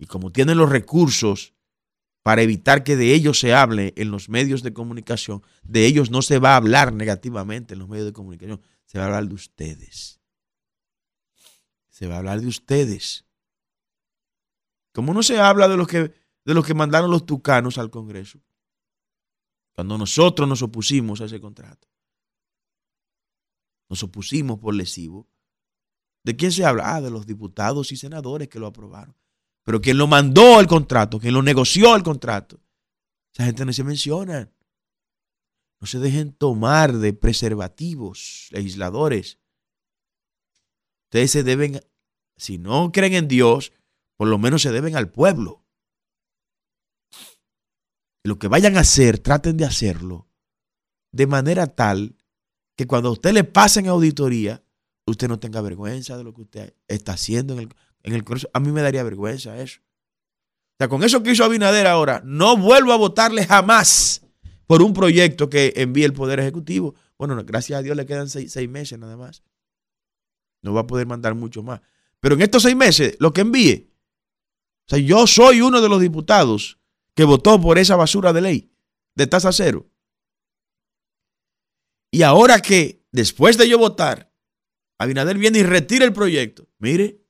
y 0.00 0.06
como 0.06 0.32
tienen 0.32 0.56
los 0.56 0.70
recursos 0.70 1.54
para 2.22 2.40
evitar 2.42 2.84
que 2.84 2.96
de 2.96 3.14
ellos 3.14 3.38
se 3.38 3.54
hable 3.54 3.92
en 3.96 4.10
los 4.10 4.30
medios 4.30 4.62
de 4.62 4.72
comunicación, 4.72 5.42
de 5.62 5.86
ellos 5.86 6.10
no 6.10 6.22
se 6.22 6.38
va 6.38 6.54
a 6.54 6.56
hablar 6.56 6.92
negativamente 6.92 7.74
en 7.74 7.80
los 7.80 7.88
medios 7.88 8.06
de 8.06 8.12
comunicación, 8.14 8.62
se 8.86 8.98
va 8.98 9.04
a 9.04 9.06
hablar 9.08 9.28
de 9.28 9.34
ustedes. 9.34 10.19
Se 12.00 12.06
va 12.06 12.14
a 12.14 12.18
hablar 12.18 12.40
de 12.40 12.46
ustedes. 12.46 13.26
Como 14.94 15.12
no 15.12 15.22
se 15.22 15.38
habla 15.38 15.68
de 15.68 15.76
los 15.76 15.86
que, 15.86 16.14
de 16.46 16.54
los 16.54 16.64
que 16.64 16.72
mandaron 16.72 17.10
los 17.10 17.26
tucanos 17.26 17.76
al 17.76 17.90
Congreso, 17.90 18.40
cuando 19.74 19.98
nosotros 19.98 20.48
nos 20.48 20.62
opusimos 20.62 21.20
a 21.20 21.26
ese 21.26 21.42
contrato, 21.42 21.86
nos 23.90 24.02
opusimos 24.02 24.58
por 24.58 24.74
lesivo. 24.74 25.28
¿De 26.24 26.34
quién 26.36 26.52
se 26.52 26.64
habla? 26.64 26.96
Ah, 26.96 27.02
de 27.02 27.10
los 27.10 27.26
diputados 27.26 27.92
y 27.92 27.98
senadores 27.98 28.48
que 28.48 28.58
lo 28.58 28.66
aprobaron. 28.66 29.14
Pero 29.62 29.82
quien 29.82 29.98
lo 29.98 30.06
mandó 30.06 30.58
el 30.58 30.66
contrato, 30.66 31.20
quien 31.20 31.34
lo 31.34 31.42
negoció 31.42 31.94
el 31.94 32.02
contrato, 32.02 32.62
esa 33.34 33.44
gente 33.44 33.66
no 33.66 33.74
se 33.74 33.84
menciona. 33.84 34.50
No 35.78 35.86
se 35.86 35.98
dejen 35.98 36.32
tomar 36.32 36.94
de 36.94 37.12
preservativos, 37.12 38.48
legisladores. 38.52 39.38
Ustedes 41.10 41.30
se 41.30 41.42
deben, 41.42 41.80
si 42.40 42.58
no 42.58 42.90
creen 42.92 43.14
en 43.14 43.28
Dios, 43.28 43.72
por 44.16 44.28
lo 44.28 44.38
menos 44.38 44.62
se 44.62 44.72
deben 44.72 44.96
al 44.96 45.10
pueblo. 45.10 45.64
Lo 48.24 48.38
que 48.38 48.48
vayan 48.48 48.76
a 48.76 48.80
hacer, 48.80 49.18
traten 49.18 49.56
de 49.56 49.64
hacerlo 49.64 50.26
de 51.12 51.26
manera 51.26 51.66
tal 51.66 52.16
que 52.76 52.86
cuando 52.86 53.08
a 53.08 53.12
usted 53.12 53.32
le 53.32 53.44
pasen 53.44 53.88
auditoría, 53.88 54.62
usted 55.06 55.28
no 55.28 55.38
tenga 55.38 55.60
vergüenza 55.60 56.16
de 56.16 56.24
lo 56.24 56.32
que 56.32 56.42
usted 56.42 56.74
está 56.88 57.12
haciendo 57.12 57.54
en 57.54 57.60
el, 57.60 57.68
en 58.02 58.14
el 58.14 58.24
A 58.52 58.60
mí 58.60 58.72
me 58.72 58.82
daría 58.82 59.02
vergüenza 59.02 59.60
eso. 59.60 59.80
O 59.82 60.76
sea, 60.78 60.88
con 60.88 61.02
eso 61.02 61.22
que 61.22 61.32
hizo 61.32 61.44
Abinader 61.44 61.86
ahora, 61.86 62.22
no 62.24 62.56
vuelvo 62.56 62.92
a 62.92 62.96
votarle 62.96 63.44
jamás 63.44 64.22
por 64.66 64.82
un 64.82 64.94
proyecto 64.94 65.50
que 65.50 65.74
envíe 65.76 66.04
el 66.04 66.12
Poder 66.12 66.40
Ejecutivo. 66.40 66.94
Bueno, 67.18 67.36
gracias 67.44 67.78
a 67.78 67.82
Dios 67.82 67.96
le 67.96 68.06
quedan 68.06 68.28
seis, 68.30 68.56
meses 68.68 68.98
nada 68.98 69.16
más. 69.16 69.42
No 70.62 70.72
va 70.72 70.82
a 70.82 70.86
poder 70.86 71.06
mandar 71.06 71.34
mucho 71.34 71.62
más. 71.62 71.80
Pero 72.20 72.34
en 72.34 72.42
estos 72.42 72.62
seis 72.62 72.76
meses, 72.76 73.16
lo 73.18 73.32
que 73.32 73.40
envíe. 73.40 73.92
O 74.86 74.88
sea, 74.90 74.98
yo 74.98 75.26
soy 75.26 75.60
uno 75.60 75.80
de 75.80 75.88
los 75.88 76.00
diputados 76.00 76.78
que 77.14 77.24
votó 77.24 77.60
por 77.60 77.78
esa 77.78 77.96
basura 77.96 78.32
de 78.32 78.40
ley 78.40 78.72
de 79.14 79.26
tasa 79.26 79.52
cero. 79.52 79.90
Y 82.10 82.22
ahora 82.22 82.60
que 82.60 83.06
después 83.12 83.56
de 83.56 83.68
yo 83.68 83.78
votar, 83.78 84.30
Abinader 84.98 85.38
viene 85.38 85.60
y 85.60 85.62
retira 85.62 86.04
el 86.04 86.12
proyecto. 86.12 86.68
Mire, 86.78 87.24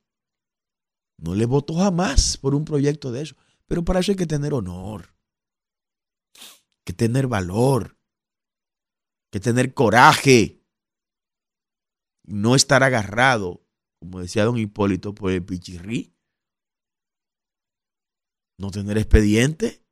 no 1.17 1.35
le 1.35 1.45
voto 1.45 1.73
jamás 1.73 2.37
por 2.37 2.53
un 2.53 2.65
proyecto 2.65 3.11
de 3.11 3.21
eso. 3.21 3.35
Pero 3.65 3.85
para 3.85 4.01
eso 4.01 4.11
hay 4.11 4.17
que 4.17 4.27
tener 4.27 4.53
honor, 4.53 5.15
que 6.83 6.91
tener 6.91 7.27
valor, 7.27 7.97
que 9.31 9.39
tener 9.39 9.73
coraje. 9.73 10.65
No 12.23 12.55
estar 12.55 12.83
agarrado, 12.83 13.60
como 14.01 14.19
decía 14.19 14.43
don 14.43 14.57
Hipólito, 14.57 15.15
por 15.15 15.31
el 15.31 15.45
pichirrí. 15.45 16.13
No 18.59 18.69
tener 18.69 18.97
expediente, 18.97 19.85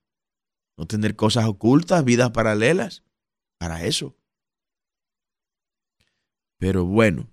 no 0.77 0.85
tener 0.85 1.15
cosas 1.15 1.45
ocultas, 1.45 2.03
vidas 2.03 2.31
paralelas. 2.31 3.05
Para 3.57 3.85
eso. 3.85 4.17
Pero 6.57 6.85
bueno, 6.85 7.29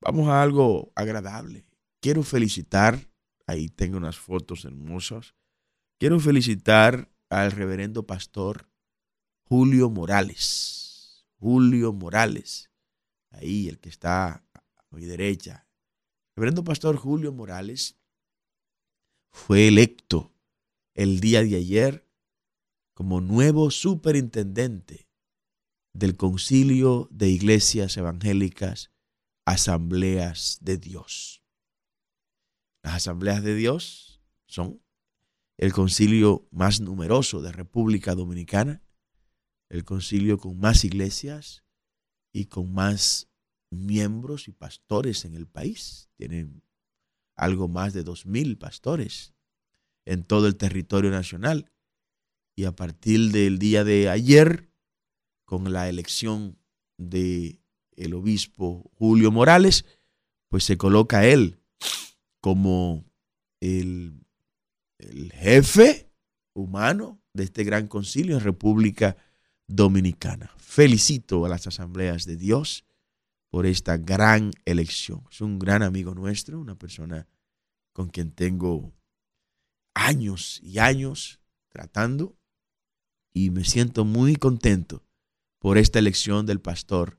vamos 0.00 0.28
a 0.28 0.42
algo 0.42 0.92
agradable. 0.94 1.66
Quiero 2.00 2.22
felicitar 2.22 3.12
Ahí 3.46 3.68
tengo 3.68 3.96
unas 3.96 4.18
fotos 4.18 4.64
hermosas. 4.64 5.34
Quiero 5.98 6.18
felicitar 6.20 7.12
al 7.28 7.52
reverendo 7.52 8.06
pastor 8.06 8.68
Julio 9.44 9.90
Morales. 9.90 11.26
Julio 11.38 11.92
Morales. 11.92 12.70
Ahí, 13.30 13.68
el 13.68 13.78
que 13.78 13.88
está 13.88 14.44
a 14.54 14.64
mi 14.90 15.04
derecha. 15.04 15.66
Reverendo 16.34 16.64
pastor 16.64 16.96
Julio 16.96 17.32
Morales 17.32 17.98
fue 19.30 19.68
electo 19.68 20.32
el 20.94 21.20
día 21.20 21.42
de 21.42 21.56
ayer 21.56 22.08
como 22.94 23.20
nuevo 23.20 23.70
superintendente 23.70 25.08
del 25.92 26.16
Concilio 26.16 27.08
de 27.10 27.28
Iglesias 27.28 27.96
Evangélicas 27.96 28.90
Asambleas 29.44 30.58
de 30.62 30.78
Dios. 30.78 31.42
Las 32.82 32.94
asambleas 32.94 33.42
de 33.42 33.54
Dios 33.54 34.22
son 34.46 34.82
el 35.58 35.72
concilio 35.72 36.48
más 36.50 36.80
numeroso 36.80 37.42
de 37.42 37.52
República 37.52 38.14
Dominicana, 38.14 38.82
el 39.68 39.84
concilio 39.84 40.38
con 40.38 40.58
más 40.58 40.84
iglesias 40.84 41.64
y 42.32 42.46
con 42.46 42.72
más 42.72 43.31
miembros 43.72 44.48
y 44.48 44.52
pastores 44.52 45.24
en 45.24 45.34
el 45.34 45.46
país. 45.46 46.08
Tienen 46.16 46.62
algo 47.34 47.68
más 47.68 47.92
de 47.92 48.04
dos 48.04 48.26
mil 48.26 48.58
pastores 48.58 49.34
en 50.04 50.24
todo 50.24 50.46
el 50.46 50.56
territorio 50.56 51.10
nacional. 51.10 51.70
Y 52.54 52.64
a 52.64 52.72
partir 52.72 53.32
del 53.32 53.58
día 53.58 53.82
de 53.82 54.10
ayer, 54.10 54.68
con 55.44 55.72
la 55.72 55.88
elección 55.88 56.58
de 56.98 57.58
obispo 58.12 58.90
Julio 58.98 59.30
Morales, 59.30 59.84
pues 60.48 60.64
se 60.64 60.76
coloca 60.76 61.26
él 61.26 61.60
como 62.40 63.04
el, 63.60 64.24
el 64.98 65.32
jefe 65.32 66.10
humano 66.52 67.20
de 67.32 67.44
este 67.44 67.64
gran 67.64 67.86
concilio 67.86 68.36
en 68.36 68.44
República 68.44 69.16
Dominicana. 69.66 70.50
Felicito 70.58 71.46
a 71.46 71.48
las 71.48 71.66
asambleas 71.66 72.26
de 72.26 72.36
Dios 72.36 72.84
por 73.52 73.66
esta 73.66 73.98
gran 73.98 74.50
elección. 74.64 75.24
Es 75.30 75.42
un 75.42 75.58
gran 75.58 75.82
amigo 75.82 76.14
nuestro, 76.14 76.58
una 76.58 76.74
persona 76.74 77.28
con 77.92 78.08
quien 78.08 78.32
tengo 78.32 78.94
años 79.92 80.58
y 80.62 80.78
años 80.78 81.38
tratando 81.68 82.34
y 83.34 83.50
me 83.50 83.64
siento 83.64 84.06
muy 84.06 84.36
contento 84.36 85.04
por 85.58 85.76
esta 85.76 85.98
elección 85.98 86.46
del 86.46 86.62
pastor 86.62 87.18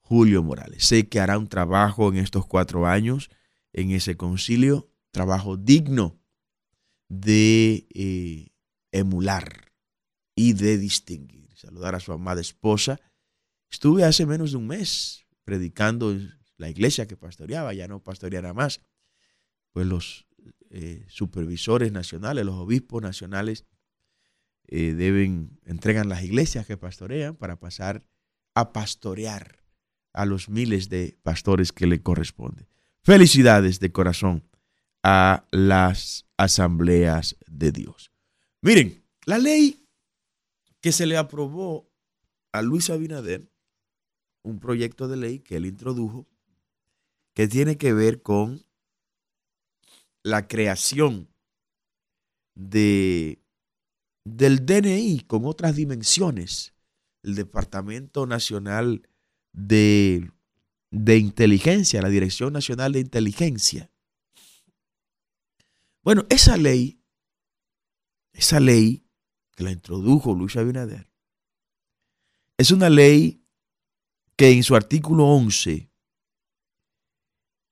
Julio 0.00 0.42
Morales. 0.42 0.86
Sé 0.86 1.06
que 1.06 1.20
hará 1.20 1.36
un 1.36 1.48
trabajo 1.48 2.08
en 2.08 2.16
estos 2.16 2.46
cuatro 2.46 2.86
años 2.86 3.28
en 3.74 3.90
ese 3.90 4.16
concilio, 4.16 4.90
trabajo 5.10 5.58
digno 5.58 6.18
de 7.10 7.86
eh, 7.92 8.48
emular 8.90 9.74
y 10.34 10.54
de 10.54 10.78
distinguir. 10.78 11.50
Saludar 11.56 11.94
a 11.94 12.00
su 12.00 12.10
amada 12.10 12.40
esposa. 12.40 12.98
Estuve 13.70 14.04
hace 14.04 14.24
menos 14.24 14.52
de 14.52 14.56
un 14.56 14.68
mes 14.68 15.23
predicando 15.44 16.16
la 16.56 16.70
iglesia 16.70 17.06
que 17.06 17.16
pastoreaba, 17.16 17.74
ya 17.74 17.88
no 17.88 18.02
pastoreará 18.02 18.52
más. 18.54 18.80
Pues 19.72 19.86
los 19.86 20.26
eh, 20.70 21.04
supervisores 21.08 21.92
nacionales, 21.92 22.44
los 22.44 22.56
obispos 22.56 23.02
nacionales, 23.02 23.64
eh, 24.66 24.94
deben, 24.94 25.60
entregan 25.64 26.08
las 26.08 26.22
iglesias 26.22 26.66
que 26.66 26.76
pastorean 26.76 27.36
para 27.36 27.58
pasar 27.60 28.06
a 28.54 28.72
pastorear 28.72 29.64
a 30.12 30.24
los 30.24 30.48
miles 30.48 30.88
de 30.88 31.18
pastores 31.22 31.72
que 31.72 31.86
le 31.86 32.00
corresponden. 32.00 32.68
Felicidades 33.02 33.80
de 33.80 33.92
corazón 33.92 34.48
a 35.02 35.46
las 35.50 36.26
asambleas 36.38 37.36
de 37.46 37.72
Dios. 37.72 38.10
Miren, 38.62 39.04
la 39.26 39.38
ley 39.38 39.86
que 40.80 40.92
se 40.92 41.06
le 41.06 41.16
aprobó 41.16 41.90
a 42.52 42.62
Luis 42.62 42.88
Abinader, 42.88 43.50
un 44.44 44.60
proyecto 44.60 45.08
de 45.08 45.16
ley 45.16 45.40
que 45.40 45.56
él 45.56 45.66
introdujo, 45.66 46.28
que 47.34 47.48
tiene 47.48 47.76
que 47.76 47.92
ver 47.92 48.22
con 48.22 48.64
la 50.22 50.46
creación 50.46 51.28
de, 52.54 53.42
del 54.24 54.64
DNI 54.64 55.24
con 55.26 55.44
otras 55.46 55.74
dimensiones, 55.74 56.74
el 57.22 57.34
Departamento 57.34 58.26
Nacional 58.26 59.08
de, 59.52 60.30
de 60.90 61.16
Inteligencia, 61.18 62.02
la 62.02 62.08
Dirección 62.08 62.52
Nacional 62.52 62.92
de 62.92 63.00
Inteligencia. 63.00 63.90
Bueno, 66.02 66.26
esa 66.28 66.56
ley, 66.58 67.00
esa 68.32 68.60
ley 68.60 69.06
que 69.56 69.64
la 69.64 69.72
introdujo 69.72 70.34
Luis 70.34 70.56
Abinader, 70.56 71.10
es 72.58 72.70
una 72.70 72.90
ley 72.90 73.43
que 74.36 74.50
en 74.50 74.62
su 74.62 74.74
artículo 74.74 75.26
11 75.26 75.90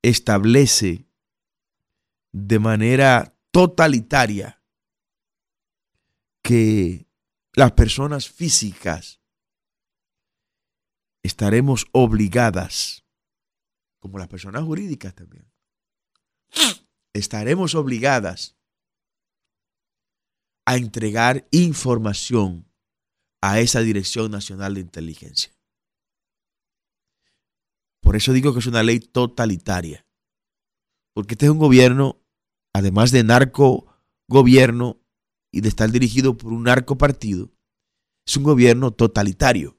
establece 0.03 1.07
de 2.33 2.59
manera 2.59 3.37
totalitaria 3.51 4.63
que 6.43 7.07
las 7.53 7.73
personas 7.73 8.29
físicas 8.29 9.21
estaremos 11.23 11.87
obligadas, 11.93 13.05
como 14.01 14.19
las 14.19 14.29
personas 14.29 14.65
jurídicas 14.65 15.15
también, 15.15 15.51
estaremos 17.13 17.75
obligadas 17.75 18.57
a 20.65 20.77
entregar 20.77 21.47
información 21.51 22.69
a 23.41 23.61
esa 23.61 23.81
Dirección 23.81 24.31
Nacional 24.31 24.75
de 24.75 24.81
Inteligencia. 24.81 25.53
Por 28.03 28.17
eso 28.17 28.33
digo 28.33 28.53
que 28.53 28.59
es 28.59 28.67
una 28.67 28.83
ley 28.83 29.01
totalitaria, 29.01 30.07
porque 31.15 31.35
este 31.35 31.47
es 31.47 31.53
un 31.53 31.59
gobierno 31.59 32.23
además 32.75 33.11
de 33.11 33.25
narco 33.25 33.87
gobierno 34.29 35.01
y 35.53 35.61
de 35.61 35.69
estar 35.69 35.91
dirigido 35.91 36.37
por 36.37 36.53
un 36.53 36.65
narco 36.65 36.97
partido, 36.97 37.53
es 38.27 38.37
un 38.37 38.45
gobierno 38.45 38.93
totalitario. 38.93 39.79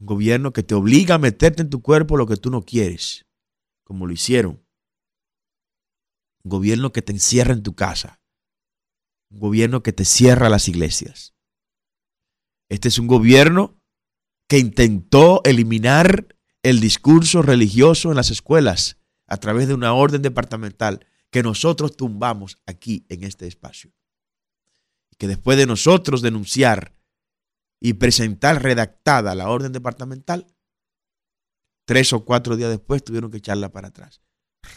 Un 0.00 0.06
gobierno 0.06 0.52
que 0.52 0.62
te 0.62 0.74
obliga 0.74 1.16
a 1.16 1.18
meterte 1.18 1.62
en 1.62 1.70
tu 1.70 1.82
cuerpo 1.82 2.16
lo 2.16 2.26
que 2.26 2.36
tú 2.36 2.50
no 2.50 2.62
quieres, 2.62 3.26
como 3.84 4.06
lo 4.06 4.12
hicieron. 4.12 4.66
Un 6.42 6.48
gobierno 6.48 6.90
que 6.90 7.02
te 7.02 7.12
encierra 7.12 7.52
en 7.52 7.62
tu 7.62 7.74
casa. 7.74 8.18
Un 9.30 9.40
gobierno 9.40 9.82
que 9.82 9.92
te 9.92 10.06
cierra 10.06 10.48
las 10.48 10.68
iglesias. 10.68 11.34
Este 12.70 12.88
es 12.88 12.98
un 12.98 13.08
gobierno 13.08 13.79
que 14.50 14.58
intentó 14.58 15.42
eliminar 15.44 16.26
el 16.64 16.80
discurso 16.80 17.40
religioso 17.40 18.10
en 18.10 18.16
las 18.16 18.32
escuelas 18.32 18.98
a 19.28 19.36
través 19.36 19.68
de 19.68 19.74
una 19.74 19.92
orden 19.92 20.22
departamental 20.22 21.06
que 21.30 21.44
nosotros 21.44 21.96
tumbamos 21.96 22.58
aquí 22.66 23.06
en 23.10 23.22
este 23.22 23.46
espacio. 23.46 23.92
Que 25.18 25.28
después 25.28 25.56
de 25.56 25.66
nosotros 25.66 26.20
denunciar 26.20 26.96
y 27.78 27.92
presentar 27.92 28.60
redactada 28.60 29.36
la 29.36 29.48
orden 29.48 29.70
departamental, 29.70 30.48
tres 31.84 32.12
o 32.12 32.24
cuatro 32.24 32.56
días 32.56 32.70
después 32.70 33.04
tuvieron 33.04 33.30
que 33.30 33.36
echarla 33.36 33.70
para 33.70 33.88
atrás. 33.88 34.20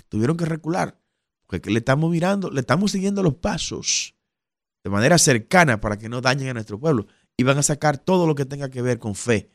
Tuvieron 0.08 0.38
que 0.38 0.46
recular, 0.46 1.02
porque 1.48 1.72
le 1.72 1.80
estamos 1.80 2.12
mirando, 2.12 2.52
le 2.52 2.60
estamos 2.60 2.92
siguiendo 2.92 3.24
los 3.24 3.38
pasos 3.38 4.14
de 4.84 4.92
manera 4.92 5.18
cercana 5.18 5.82
para 5.82 5.98
que 5.98 6.10
no 6.10 6.22
dañen 6.22 6.50
a 6.50 6.54
nuestro 6.54 6.80
pueblo. 6.80 7.08
Y 7.36 7.42
van 7.42 7.58
a 7.58 7.64
sacar 7.64 7.98
todo 7.98 8.28
lo 8.28 8.36
que 8.36 8.46
tenga 8.46 8.70
que 8.70 8.84
ver 8.84 9.00
con 9.00 9.16
fe 9.16 9.50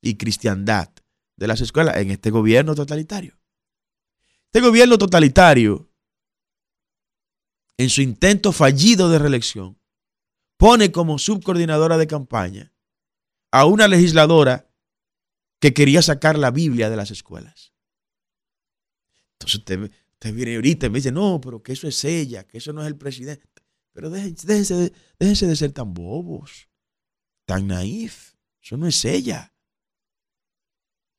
y 0.00 0.16
cristiandad 0.16 0.90
de 1.36 1.46
las 1.46 1.60
escuelas 1.60 1.96
en 1.96 2.10
este 2.10 2.30
gobierno 2.30 2.74
totalitario. 2.74 3.38
Este 4.46 4.60
gobierno 4.60 4.98
totalitario, 4.98 5.90
en 7.76 7.88
su 7.88 8.02
intento 8.02 8.52
fallido 8.52 9.08
de 9.08 9.18
reelección, 9.18 9.78
pone 10.56 10.92
como 10.92 11.18
subcoordinadora 11.18 11.96
de 11.96 12.06
campaña 12.06 12.74
a 13.50 13.64
una 13.64 13.88
legisladora 13.88 14.70
que 15.60 15.72
quería 15.72 16.02
sacar 16.02 16.38
la 16.38 16.50
Biblia 16.50 16.90
de 16.90 16.96
las 16.96 17.10
escuelas. 17.10 17.72
Entonces 19.32 19.60
usted, 19.60 19.90
viene 20.34 20.56
ahorita 20.56 20.86
y 20.86 20.90
me 20.90 20.98
dice, 20.98 21.12
no, 21.12 21.40
pero 21.40 21.62
que 21.62 21.72
eso 21.72 21.88
es 21.88 22.04
ella, 22.04 22.44
que 22.46 22.58
eso 22.58 22.72
no 22.72 22.82
es 22.82 22.88
el 22.88 22.96
presidente. 22.96 23.48
Pero 23.92 24.10
déjense, 24.10 24.92
déjense 25.18 25.46
de 25.46 25.56
ser 25.56 25.72
tan 25.72 25.94
bobos, 25.94 26.68
tan 27.44 27.66
naif. 27.66 28.34
Eso 28.62 28.76
no 28.76 28.86
es 28.86 29.04
ella. 29.04 29.54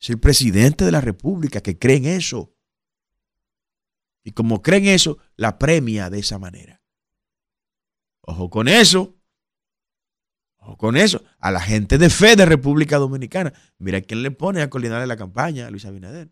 Es 0.01 0.09
el 0.09 0.19
presidente 0.19 0.83
de 0.83 0.91
la 0.91 0.99
República 0.99 1.61
que 1.61 1.77
cree 1.77 1.97
en 1.97 2.05
eso. 2.05 2.55
Y 4.23 4.31
como 4.31 4.63
creen 4.63 4.87
eso, 4.87 5.19
la 5.35 5.59
premia 5.59 6.09
de 6.09 6.19
esa 6.19 6.39
manera. 6.39 6.81
Ojo 8.21 8.49
con 8.49 8.67
eso. 8.67 9.15
Ojo 10.57 10.77
con 10.77 10.97
eso. 10.97 11.23
A 11.37 11.51
la 11.51 11.59
gente 11.59 11.99
de 11.99 12.09
fe 12.09 12.35
de 12.35 12.47
República 12.47 12.97
Dominicana. 12.97 13.53
Mira 13.77 14.01
quién 14.01 14.23
le 14.23 14.31
pone 14.31 14.63
a 14.63 14.69
coordinarle 14.71 15.05
la 15.05 15.17
campaña 15.17 15.67
a 15.67 15.69
Luis 15.69 15.85
Abinader. 15.85 16.31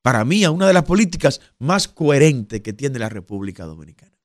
Para 0.00 0.24
mí, 0.24 0.44
a 0.44 0.52
una 0.52 0.68
de 0.68 0.74
las 0.74 0.84
políticas 0.84 1.40
más 1.58 1.88
coherentes 1.88 2.60
que 2.60 2.72
tiene 2.72 3.00
la 3.00 3.08
República 3.08 3.64
Dominicana. 3.64 4.16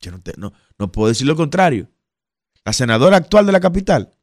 Yo 0.00 0.10
no, 0.36 0.52
no 0.78 0.92
puedo 0.92 1.08
decir 1.08 1.26
lo 1.26 1.36
contrario. 1.36 1.90
La 2.64 2.74
senadora 2.74 3.16
actual 3.16 3.46
de 3.46 3.52
la 3.52 3.60
capital 3.60 4.14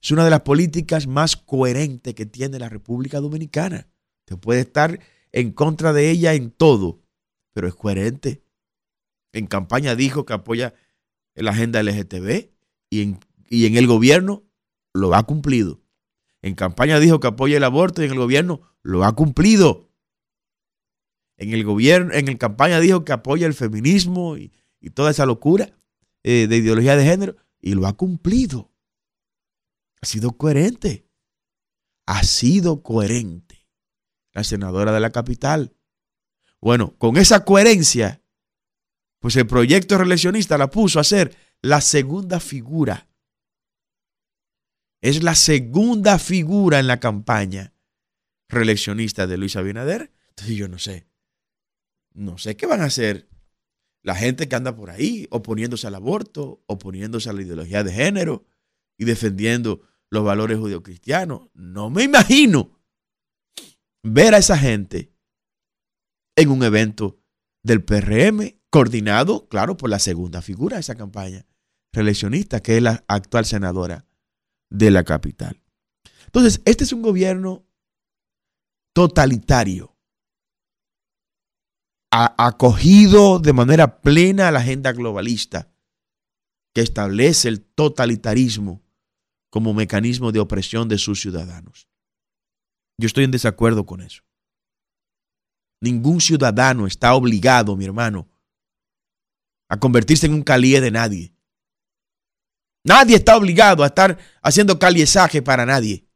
es 0.00 0.10
una 0.10 0.24
de 0.24 0.30
las 0.30 0.42
políticas 0.42 1.06
más 1.06 1.36
coherentes 1.36 2.14
que 2.14 2.26
tiene 2.26 2.58
la 2.58 2.68
República 2.68 3.20
Dominicana. 3.20 3.88
Te 4.24 4.36
puede 4.36 4.60
estar 4.60 5.00
en 5.32 5.52
contra 5.52 5.92
de 5.92 6.10
ella 6.10 6.34
en 6.34 6.50
todo, 6.50 7.02
pero 7.52 7.66
es 7.66 7.74
coherente. 7.74 8.42
En 9.32 9.46
campaña 9.46 9.94
dijo 9.94 10.24
que 10.24 10.34
apoya 10.34 10.74
la 11.34 11.50
agenda 11.50 11.82
LGTB 11.82 12.50
y 12.90 13.02
en, 13.02 13.20
y 13.48 13.66
en 13.66 13.76
el 13.76 13.86
gobierno 13.86 14.44
lo 14.94 15.14
ha 15.14 15.22
cumplido. 15.24 15.80
En 16.42 16.54
campaña 16.54 17.00
dijo 17.00 17.20
que 17.20 17.26
apoya 17.26 17.56
el 17.56 17.64
aborto 17.64 18.02
y 18.02 18.06
en 18.06 18.12
el 18.12 18.18
gobierno 18.18 18.62
lo 18.82 19.04
ha 19.04 19.14
cumplido. 19.14 19.90
En 21.36 21.52
el 21.52 21.64
gobierno, 21.64 22.12
en 22.14 22.28
el 22.28 22.38
campaña 22.38 22.80
dijo 22.80 23.04
que 23.04 23.12
apoya 23.12 23.46
el 23.46 23.54
feminismo 23.54 24.36
y, 24.36 24.52
toda 24.94 25.10
esa 25.10 25.26
locura 25.26 25.76
eh, 26.22 26.46
de 26.48 26.56
ideología 26.56 26.96
de 26.96 27.04
género 27.04 27.36
y 27.60 27.74
lo 27.74 27.86
ha 27.86 27.92
cumplido. 27.94 28.70
Ha 30.00 30.06
sido 30.06 30.32
coherente. 30.32 31.08
Ha 32.06 32.22
sido 32.22 32.82
coherente 32.82 33.68
la 34.32 34.44
senadora 34.44 34.92
de 34.92 35.00
la 35.00 35.10
capital. 35.10 35.76
Bueno, 36.60 36.96
con 36.98 37.16
esa 37.16 37.44
coherencia, 37.44 38.22
pues 39.18 39.36
el 39.36 39.46
proyecto 39.46 39.98
reeleccionista 39.98 40.58
la 40.58 40.70
puso 40.70 41.00
a 41.00 41.04
ser 41.04 41.36
la 41.60 41.80
segunda 41.80 42.40
figura. 42.40 43.08
Es 45.00 45.22
la 45.22 45.34
segunda 45.34 46.18
figura 46.18 46.78
en 46.78 46.86
la 46.86 46.98
campaña 46.98 47.74
reeleccionista 48.48 49.26
de 49.26 49.36
Luis 49.36 49.56
Abinader. 49.56 50.12
Entonces 50.30 50.56
yo 50.56 50.68
no 50.68 50.78
sé, 50.78 51.08
no 52.14 52.38
sé 52.38 52.56
qué 52.56 52.66
van 52.66 52.80
a 52.80 52.86
hacer 52.86 53.28
la 54.02 54.14
gente 54.14 54.48
que 54.48 54.56
anda 54.56 54.74
por 54.74 54.90
ahí 54.90 55.26
oponiéndose 55.30 55.86
al 55.86 55.94
aborto, 55.94 56.62
oponiéndose 56.66 57.28
a 57.28 57.32
la 57.32 57.42
ideología 57.42 57.84
de 57.84 57.92
género 57.92 58.46
y 58.98 59.04
defendiendo 59.04 59.80
los 60.10 60.24
valores 60.24 60.58
judeocristianos. 60.58 61.48
No 61.54 61.88
me 61.88 62.02
imagino 62.02 62.78
ver 64.02 64.34
a 64.34 64.38
esa 64.38 64.58
gente 64.58 65.14
en 66.36 66.50
un 66.50 66.62
evento 66.62 67.20
del 67.62 67.82
PRM 67.82 68.58
coordinado, 68.70 69.48
claro, 69.48 69.76
por 69.76 69.90
la 69.90 69.98
segunda 69.98 70.42
figura 70.42 70.76
de 70.76 70.80
esa 70.80 70.94
campaña 70.94 71.46
reeleccionista, 71.92 72.60
que 72.60 72.76
es 72.76 72.82
la 72.82 73.04
actual 73.08 73.44
senadora 73.44 74.06
de 74.70 74.90
la 74.90 75.04
capital. 75.04 75.62
Entonces, 76.26 76.60
este 76.64 76.84
es 76.84 76.92
un 76.92 77.02
gobierno 77.02 77.66
totalitario, 78.94 79.96
acogido 82.10 83.38
de 83.38 83.52
manera 83.52 84.00
plena 84.00 84.48
a 84.48 84.50
la 84.50 84.60
agenda 84.60 84.92
globalista 84.92 85.70
que 86.74 86.80
establece 86.80 87.48
el 87.48 87.62
totalitarismo 87.62 88.82
como 89.50 89.74
mecanismo 89.74 90.32
de 90.32 90.40
opresión 90.40 90.88
de 90.88 90.98
sus 90.98 91.20
ciudadanos. 91.20 91.88
Yo 92.98 93.06
estoy 93.06 93.24
en 93.24 93.30
desacuerdo 93.30 93.86
con 93.86 94.00
eso. 94.00 94.22
Ningún 95.80 96.20
ciudadano 96.20 96.86
está 96.86 97.14
obligado, 97.14 97.76
mi 97.76 97.84
hermano, 97.84 98.28
a 99.68 99.78
convertirse 99.78 100.26
en 100.26 100.34
un 100.34 100.42
calié 100.42 100.80
de 100.80 100.90
nadie. 100.90 101.34
Nadie 102.84 103.16
está 103.16 103.36
obligado 103.36 103.84
a 103.84 103.88
estar 103.88 104.18
haciendo 104.42 104.78
caliesaje 104.78 105.42
para 105.42 105.66
nadie. 105.66 106.08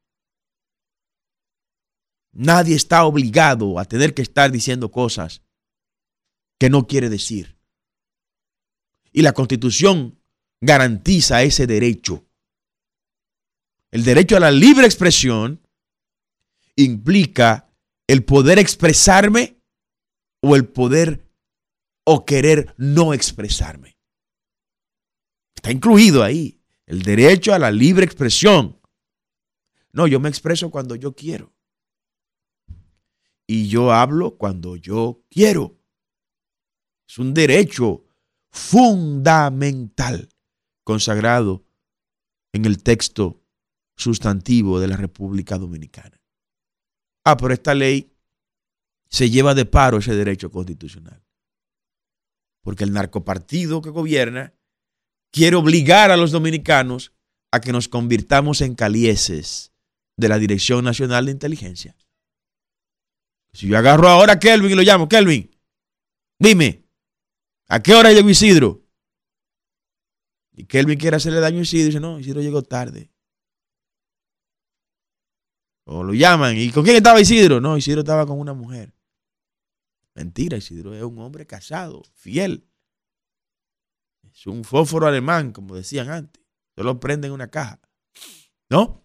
Nadie 2.33 2.75
está 2.75 3.05
obligado 3.05 3.79
a 3.79 3.85
tener 3.85 4.15
que 4.15 4.23
estar 4.23 4.51
diciendo 4.51 4.91
cosas 4.91 5.43
que 6.59 6.71
no 6.71 6.87
quiere 6.87 7.11
decir. 7.11 7.59
Y 9.13 9.23
la 9.23 9.33
constitución 9.33 10.19
garantiza 10.61 11.43
ese 11.43 11.67
derecho. 11.67 12.25
El 13.93 14.05
derecho 14.05 14.39
a 14.39 14.41
la 14.41 14.51
libre 14.51 14.87
expresión 14.87 15.61
implica 16.77 17.71
el 18.07 18.25
poder 18.25 18.59
expresarme 18.59 19.61
o 20.41 20.57
el 20.57 20.67
poder 20.67 21.29
o 22.05 22.25
querer 22.25 22.75
no 22.79 23.13
expresarme. 23.13 23.99
Está 25.55 25.71
incluido 25.71 26.23
ahí 26.23 26.59
el 26.87 27.03
derecho 27.03 27.53
a 27.53 27.59
la 27.59 27.71
libre 27.71 28.07
expresión. 28.07 28.81
No, 29.93 30.07
yo 30.07 30.19
me 30.21 30.31
expreso 30.31 30.71
cuando 30.71 30.97
yo 30.97 31.15
quiero. 31.15 31.53
Y 33.47 33.69
yo 33.69 33.93
hablo 33.93 34.39
cuando 34.39 34.77
yo 34.77 35.23
quiero. 35.29 35.79
Es 37.07 37.19
un 37.19 37.35
derecho 37.35 38.07
fundamental 38.51 40.31
consagrado 40.83 41.67
en 42.55 42.65
el 42.65 42.83
texto 42.83 43.42
sustantivo 43.97 44.81
de 44.81 44.89
la 44.89 44.97
República 44.97 45.59
Dominicana. 45.59 46.21
Ah, 47.25 47.37
pero 47.37 47.55
esta 47.55 47.75
ley 47.75 48.13
se 49.09 49.31
lleva 49.31 49.55
de 49.55 49.67
paro 49.67 49.99
ese 49.99 50.15
derecho 50.15 50.51
constitucional. 50.51 51.23
Porque 52.63 52.85
el 52.85 52.93
narcopartido 52.93 53.83
que 53.83 53.91
gobierna 53.91 54.55
quiere 55.31 55.57
obligar 55.57 56.11
a 56.11 56.17
los 56.17 56.31
dominicanos 56.31 57.13
a 57.51 57.61
que 57.61 57.73
nos 57.73 57.89
convirtamos 57.89 58.61
en 58.61 58.75
calieses 58.75 59.73
de 60.17 60.29
la 60.29 60.39
Dirección 60.39 60.85
Nacional 60.85 61.27
de 61.27 61.33
Inteligencia. 61.33 61.97
Si 63.53 63.67
yo 63.67 63.77
agarro 63.77 64.09
ahora 64.09 64.35
a 64.35 64.39
Kelvin 64.39 64.71
y 64.71 64.75
lo 64.75 64.83
llamo, 64.83 65.09
Kelvin, 65.09 65.51
dime, 66.39 66.85
¿a 67.69 67.83
qué 67.83 67.95
hora 67.95 68.13
llegó 68.13 68.31
Isidro? 68.31 68.83
Y 70.55 70.65
Kelvin 70.65 70.99
quiere 70.99 71.17
hacerle 71.17 71.41
daño 71.41 71.59
a 71.59 71.63
Isidro 71.63 71.83
y 71.83 71.87
dice, 71.87 72.01
no, 72.01 72.19
Isidro 72.19 72.41
llegó 72.41 72.63
tarde. 72.63 73.12
O 75.85 76.03
lo 76.05 76.15
llaman, 76.15 76.57
¿y 76.57 76.71
con 76.71 76.85
quién 76.85 76.97
estaba 76.97 77.21
Isidro? 77.21 77.61
No, 77.61 77.77
Isidro 77.77 78.01
estaba 78.01 78.27
con 78.27 78.39
una 78.39 78.55
mujer. 78.55 78.95
Mentira, 80.15 80.57
Isidro 80.57 80.95
es 80.95 81.03
un 81.03 81.19
hombre 81.19 81.47
casado, 81.47 82.03
fiel. 82.15 82.69
Es 84.23 84.47
un 84.47 84.65
fósforo 84.65 85.07
alemán, 85.07 85.53
como 85.53 85.75
decían 85.75 86.11
antes. 86.11 86.43
Solo 86.77 87.01
prende 87.01 87.27
en 87.27 87.35
una 87.35 87.49
caja. 87.49 87.81
¿No? 88.71 89.05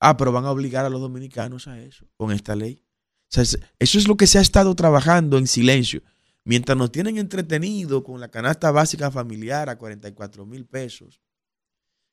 Ah, 0.00 0.16
pero 0.16 0.32
van 0.32 0.44
a 0.44 0.50
obligar 0.50 0.84
a 0.84 0.90
los 0.90 1.00
dominicanos 1.00 1.66
a 1.68 1.80
eso, 1.80 2.06
con 2.16 2.32
esta 2.32 2.54
ley. 2.54 2.84
eso 3.30 3.58
es 3.78 4.08
lo 4.08 4.16
que 4.16 4.26
se 4.26 4.38
ha 4.38 4.40
estado 4.42 4.74
trabajando 4.74 5.38
en 5.38 5.46
silencio. 5.46 6.02
Mientras 6.44 6.78
nos 6.78 6.92
tienen 6.92 7.18
entretenido 7.18 8.02
con 8.04 8.20
la 8.20 8.30
canasta 8.30 8.70
básica 8.70 9.10
familiar 9.10 9.68
a 9.68 9.76
44 9.76 10.46
mil 10.46 10.66
pesos, 10.66 11.20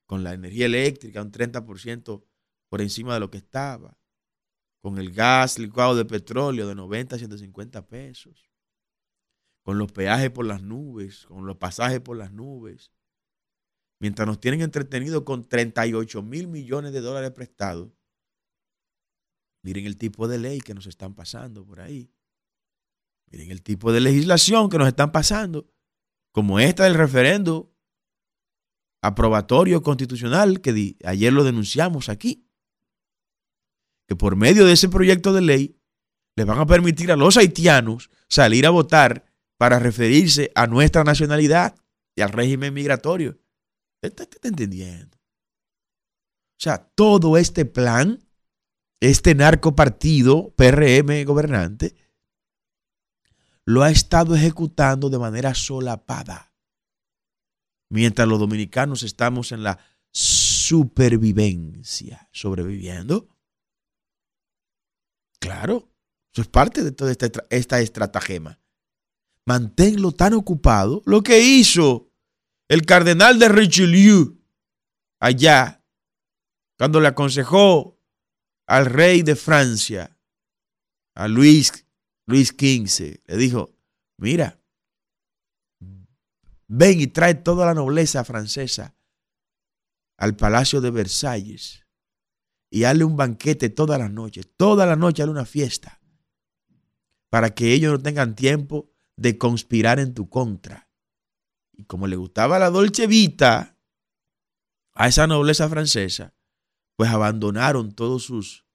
con 0.06 0.24
la 0.24 0.34
energía 0.34 0.66
eléctrica 0.66 1.22
un 1.22 1.32
30% 1.32 2.24
por 2.76 2.82
encima 2.82 3.14
de 3.14 3.22
lo 3.22 3.32
que 3.32 3.38
estaba, 3.38 3.98
con 4.82 4.98
el 4.98 5.14
gas 5.14 5.58
licuado 5.60 5.96
de 5.96 6.04
petróleo 6.04 6.68
de 6.68 6.76
90 6.76 7.16
a 7.16 7.20
150 7.20 7.88
pesos, 7.88 8.52
con 9.64 9.78
los 9.78 9.94
peajes 9.94 10.30
por 10.30 10.46
las 10.46 10.62
nubes, 10.62 11.26
con 11.28 11.46
los 11.46 11.56
pasajes 11.56 12.02
por 12.02 12.18
las 12.18 12.34
nubes, 12.34 12.92
mientras 14.02 14.28
nos 14.28 14.42
tienen 14.42 14.60
entretenidos 14.60 15.24
con 15.24 15.48
38 15.48 16.22
mil 16.22 16.50
millones 16.50 16.92
de 16.92 17.00
dólares 17.00 17.32
prestados, 17.32 17.94
miren 19.64 19.86
el 19.86 19.96
tipo 19.96 20.28
de 20.28 20.38
ley 20.38 20.60
que 20.60 20.74
nos 20.74 20.86
están 20.86 21.16
pasando 21.16 21.66
por 21.66 21.80
ahí. 21.80 22.12
Miren 23.32 23.52
el 23.52 23.64
tipo 23.64 23.94
de 23.94 24.02
legislación 24.02 24.70
que 24.70 24.78
nos 24.78 24.90
están 24.90 25.14
pasando, 25.14 25.74
como 26.34 26.60
esta 26.60 26.84
del 26.84 26.96
referendo 26.96 27.74
aprobatorio 29.02 29.82
constitucional 29.82 30.60
que 30.60 30.98
ayer 31.06 31.32
lo 31.32 31.46
denunciamos 31.46 32.10
aquí 32.10 32.45
que 34.08 34.16
por 34.16 34.36
medio 34.36 34.66
de 34.66 34.74
ese 34.74 34.90
proyecto 34.90 35.34
de 35.34 35.42
ley 35.42 35.80
les 36.36 36.46
van 36.46 36.60
a 36.60 36.66
permitir 36.66 37.12
a 37.12 37.16
los 37.16 37.38
haitianos 37.38 38.10
salir 38.28 38.66
a 38.66 38.70
votar 38.70 39.26
para 39.58 39.80
referirse 39.80 40.52
a 40.56 40.68
nuestra 40.68 41.04
nacionalidad 41.04 41.76
y 42.16 42.22
al 42.22 42.30
régimen 42.30 42.74
migratorio. 42.74 43.38
¿Usted 44.04 44.30
está 44.30 44.48
entendiendo? 44.48 45.18
O 45.18 46.62
sea, 46.62 46.90
todo 46.96 47.38
este 47.38 47.66
plan, 47.66 48.24
este 49.02 49.36
narcopartido 49.36 50.54
PRM 50.56 51.26
gobernante, 51.26 51.96
lo 53.66 53.84
ha 53.84 53.90
estado 53.90 54.36
ejecutando 54.36 55.10
de 55.10 55.20
manera 55.20 55.56
solapada. 55.56 56.54
Mientras 57.90 58.28
los 58.28 58.40
dominicanos 58.40 59.04
estamos 59.04 59.52
en 59.52 59.64
la 59.64 59.80
supervivencia, 60.12 62.30
sobreviviendo, 62.32 63.35
Claro, 65.40 65.92
eso 66.34 66.42
es 66.42 66.48
parte 66.48 66.84
de 66.84 66.92
toda 66.92 67.12
esta, 67.50 67.80
estratagema. 67.80 68.60
Manténlo 69.46 70.12
tan 70.12 70.34
ocupado. 70.34 71.02
Lo 71.06 71.22
que 71.22 71.40
hizo 71.40 72.12
el 72.68 72.86
cardenal 72.86 73.40
de 73.40 73.50
Richelieu 73.50 74.42
allá, 75.20 75.84
cuando 76.78 77.00
le 77.00 77.08
aconsejó 77.08 78.02
al 78.68 78.88
rey 78.88 79.22
de 79.22 79.36
Francia, 79.36 80.20
a 81.16 81.28
Luis, 81.28 81.86
Luis 82.28 82.50
XV, 82.50 83.22
le 83.26 83.38
dijo, 83.38 83.78
mira, 84.18 84.60
ven 86.68 87.00
y 87.00 87.08
trae 87.08 87.36
toda 87.36 87.66
la 87.66 87.74
nobleza 87.74 88.24
francesa 88.26 88.96
al 90.18 90.36
palacio 90.36 90.82
de 90.82 90.92
Versalles 90.92 91.85
y 92.70 92.84
hazle 92.84 93.04
un 93.04 93.16
banquete 93.16 93.70
toda 93.70 93.98
la 93.98 94.10
noche, 94.10 94.44
toda 94.44 94.86
la 94.86 94.96
noche 94.96 95.22
hazle 95.22 95.32
una 95.32 95.46
fiesta, 95.46 96.02
para 97.30 97.54
que 97.54 97.74
ellos 97.74 97.94
no 97.94 98.00
tengan 98.00 98.36
tiempo 98.36 98.92
de 99.18 99.38
conspirar 99.38 100.00
en 100.00 100.14
tu 100.14 100.30
contra. 100.30 100.90
Y 101.74 101.86
como 101.86 102.08
le 102.08 102.16
gustaba 102.16 102.60
la 102.60 102.70
Dolce 102.70 103.08
Vita 103.08 103.78
a 104.94 105.08
esa 105.08 105.28
nobleza 105.28 105.68
francesa, 105.70 106.34
pues 106.96 107.10
abandonaron 107.10 107.94
todos 107.94 108.24
sus, 108.24 108.66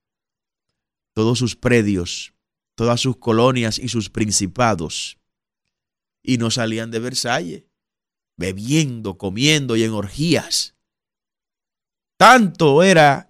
todos 1.14 1.38
sus 1.38 1.56
predios, 1.56 2.34
todas 2.74 3.00
sus 3.00 3.16
colonias 3.16 3.78
y 3.78 3.88
sus 3.88 4.10
principados, 4.10 5.18
y 6.22 6.36
no 6.36 6.50
salían 6.50 6.90
de 6.90 6.98
Versalles, 6.98 7.64
bebiendo, 8.36 9.16
comiendo 9.16 9.76
y 9.76 9.84
en 9.84 9.92
orgías. 9.92 10.76
Tanto 12.18 12.82
era 12.82 13.29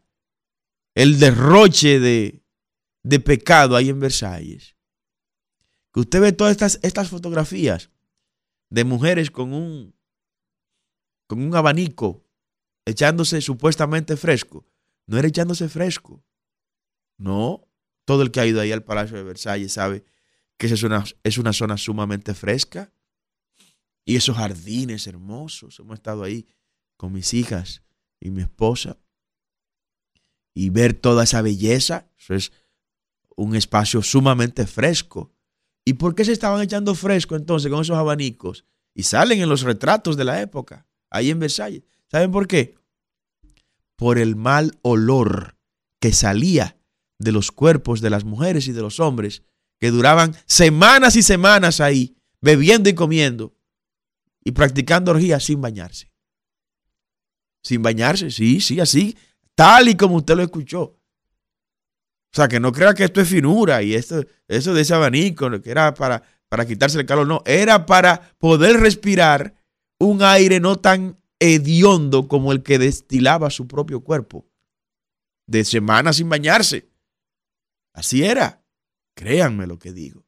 el 0.95 1.19
derroche 1.19 2.01
de, 2.01 2.43
pecado 3.21 3.77
ahí 3.77 3.89
en 3.89 4.01
Versalles. 4.01 4.77
Que 5.93 6.01
usted 6.01 6.21
ve 6.21 6.33
todas 6.33 6.53
estas, 6.53 6.79
estas 6.83 7.09
fotografías 7.09 7.91
de 8.69 8.85
mujeres 8.85 9.31
con 9.31 9.53
un, 9.53 9.95
con 11.27 11.43
un 11.43 11.55
abanico 11.55 12.25
echándose 12.85 13.41
supuestamente 13.41 14.17
fresco. 14.17 14.67
No 15.07 15.19
era 15.19 15.29
echándose 15.29 15.69
fresco. 15.69 16.25
No, 17.19 17.69
todo 18.05 18.23
el 18.23 18.31
que 18.31 18.41
ha 18.41 18.47
ido 18.47 18.61
ahí 18.61 18.73
al 18.73 18.85
Palacio 18.85 19.17
de 19.17 19.25
Versalles 19.25 19.73
sabe 19.73 20.05
que 20.57 20.67
es 20.67 20.83
una, 20.83 21.05
es 21.23 21.39
una 21.39 21.53
zona 21.53 21.77
sumamente 21.77 22.35
fresca. 22.35 22.93
Y 24.05 24.17
esos 24.17 24.37
jardines 24.37 25.07
hermosos. 25.07 25.79
Hemos 25.79 25.95
estado 25.95 26.23
ahí 26.23 26.47
con 26.97 27.13
mis 27.13 27.35
hijas 27.35 27.83
y 28.19 28.31
mi 28.31 28.43
esposa. 28.43 28.99
Y 30.55 30.71
ver 30.71 30.95
toda 30.95 31.25
esa 31.25 31.43
belleza. 31.43 32.11
Eso 32.19 32.35
es 32.35 32.53
un 33.37 33.57
espacio 33.57 34.03
sumamente 34.03 34.67
fresco. 34.67 35.33
¿Y 35.85 35.95
por 35.95 36.15
qué 36.15 36.25
se 36.25 36.33
estaban 36.33 36.63
echando 36.63 36.95
fresco 36.95 37.37
entonces 37.37 37.71
con 37.71 37.81
esos 37.81 37.97
abanicos? 37.97 38.65
Y 38.95 39.05
salen 39.05 39.41
en 39.41 39.49
los 39.49 39.63
retratos 39.63 40.17
de 40.17 40.25
la 40.25 40.41
época, 40.41 40.87
ahí 41.11 41.31
en 41.31 41.39
Versalles. 41.39 41.83
¿Saben 42.11 42.31
por 42.31 42.47
qué? 42.47 42.77
Por 43.97 44.19
el 44.19 44.37
mal 44.37 44.79
olor 44.83 45.57
que 46.01 46.13
salía 46.13 46.77
de 47.19 47.33
los 47.33 47.51
cuerpos 47.53 48.01
de 48.01 48.11
las 48.11 48.25
mujeres 48.25 48.67
y 48.67 48.73
de 48.73 48.81
los 48.81 48.99
hombres 48.99 49.43
que 49.79 49.91
duraban 49.91 50.37
semanas 50.47 51.17
y 51.17 51.23
semanas 51.23 51.81
ahí, 51.81 52.17
bebiendo 52.41 52.89
y 52.91 52.95
comiendo 52.95 53.55
y 54.45 54.53
practicando 54.53 55.13
orgías 55.13 55.45
sin 55.45 55.61
bañarse. 55.61 56.11
Sin 57.63 57.83
bañarse, 57.83 58.31
sí, 58.31 58.61
sí, 58.61 58.81
así, 58.81 59.17
tal 59.61 59.91
y 59.91 59.95
como 59.95 60.17
usted 60.17 60.37
lo 60.37 60.43
escuchó. 60.43 60.83
O 60.83 62.33
sea, 62.33 62.49
que 62.49 62.59
no 62.59 62.73
crea 62.73 62.95
que 62.95 63.05
esto 63.05 63.21
es 63.21 63.29
finura 63.29 63.83
y 63.83 63.95
esto, 63.95 64.25
eso 64.49 64.73
de 64.73 64.81
ese 64.81 64.95
abanico, 64.95 65.51
que 65.61 65.71
era 65.71 65.93
para, 65.93 66.23
para 66.49 66.65
quitarse 66.65 66.99
el 66.99 67.05
calor, 67.05 67.27
no, 67.27 67.43
era 67.45 67.85
para 67.85 68.35
poder 68.39 68.81
respirar 68.81 69.55
un 69.99 70.23
aire 70.23 70.61
no 70.61 70.77
tan 70.77 71.21
hediondo 71.39 72.27
como 72.27 72.53
el 72.53 72.63
que 72.63 72.79
destilaba 72.79 73.51
su 73.51 73.69
propio 73.69 74.03
cuerpo, 74.03 74.49
de 75.47 75.63
semanas 75.67 76.17
sin 76.17 76.31
bañarse. 76.31 76.89
Así 77.93 78.25
era, 78.25 78.65
créanme 79.15 79.67
lo 79.67 79.79
que 79.79 79.93
digo. 79.93 80.25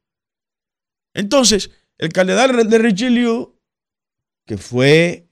Entonces, 1.14 1.70
el 1.96 2.12
cardenal 2.12 2.68
de 2.68 2.78
Richelieu, 2.78 3.58
que 4.46 4.58
fue 4.58 5.30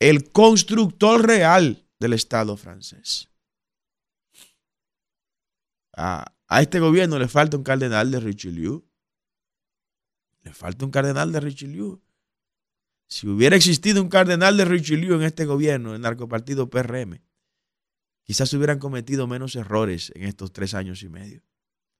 el 0.00 0.30
constructor 0.32 1.26
real 1.26 1.84
del 1.98 2.12
Estado 2.12 2.56
francés, 2.56 3.28
a, 5.98 6.32
este 6.60 6.78
gobierno 6.78 7.18
le 7.18 7.28
falta 7.28 7.56
un 7.56 7.64
cardenal 7.64 8.10
de 8.10 8.20
Richelieu. 8.20 8.84
Le 10.42 10.52
falta 10.52 10.84
un 10.84 10.90
cardenal 10.90 11.32
de 11.32 11.40
Richelieu. 11.40 12.00
Si 13.08 13.26
hubiera 13.26 13.56
existido 13.56 14.00
un 14.00 14.08
cardenal 14.08 14.56
de 14.56 14.64
Richelieu 14.64 15.16
en 15.16 15.22
este 15.22 15.44
gobierno, 15.44 15.94
el 15.94 16.00
narcopartido 16.00 16.70
PRM, 16.70 17.20
quizás 18.22 18.52
hubieran 18.52 18.78
cometido 18.78 19.26
menos 19.26 19.56
errores 19.56 20.12
en 20.14 20.24
estos 20.24 20.52
tres 20.52 20.74
años 20.74 21.02
y 21.02 21.08
medio. 21.08 21.42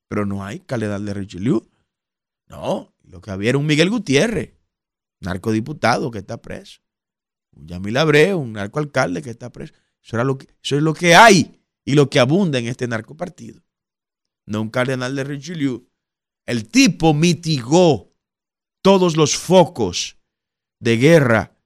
Pero 0.08 0.26
no 0.26 0.44
hay 0.44 0.60
cardenal 0.60 1.04
de 1.04 1.14
Richelieu. 1.14 1.68
No, 2.46 2.94
lo 3.02 3.20
que 3.20 3.30
había 3.30 3.50
era 3.50 3.58
un 3.58 3.66
Miguel 3.66 3.90
Gutiérrez, 3.90 4.54
narcodiputado 5.20 6.10
que 6.10 6.18
está 6.18 6.40
preso. 6.40 6.80
Un 7.52 7.66
Yamil 7.66 7.96
Abreu, 7.96 8.38
un 8.38 8.52
narcoalcalde 8.52 9.22
que 9.22 9.30
está 9.30 9.50
preso. 9.50 9.74
Eso, 10.08 10.24
lo 10.24 10.38
que, 10.38 10.48
es 10.62 10.72
lo 10.72 10.94
que 10.94 11.14
hay 11.14 11.62
y 11.84 11.94
lo 11.94 12.08
que 12.08 12.18
abunda 12.18 12.58
en 12.58 12.66
este 12.66 12.88
narcopartido 12.88 13.62
no 14.48 14.62
un 14.62 14.70
cardenal 14.70 15.14
de 15.14 15.24
Richelieu, 15.24 15.88
el 16.46 16.68
tipo 16.68 17.14
mitigó 17.14 18.14
todos 18.82 19.16
los 19.16 19.36
focos 19.36 20.16
de 20.80 20.96
guerra, 20.96 21.56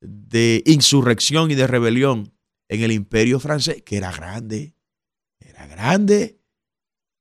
de 0.00 0.62
insurrección 0.66 1.50
y 1.50 1.54
de 1.54 1.66
rebelión 1.66 2.34
en 2.68 2.82
el 2.82 2.92
imperio 2.92 3.38
francés, 3.38 3.82
que 3.82 3.96
era 3.96 4.10
grande, 4.10 4.74
era 5.38 5.66
grande. 5.66 6.40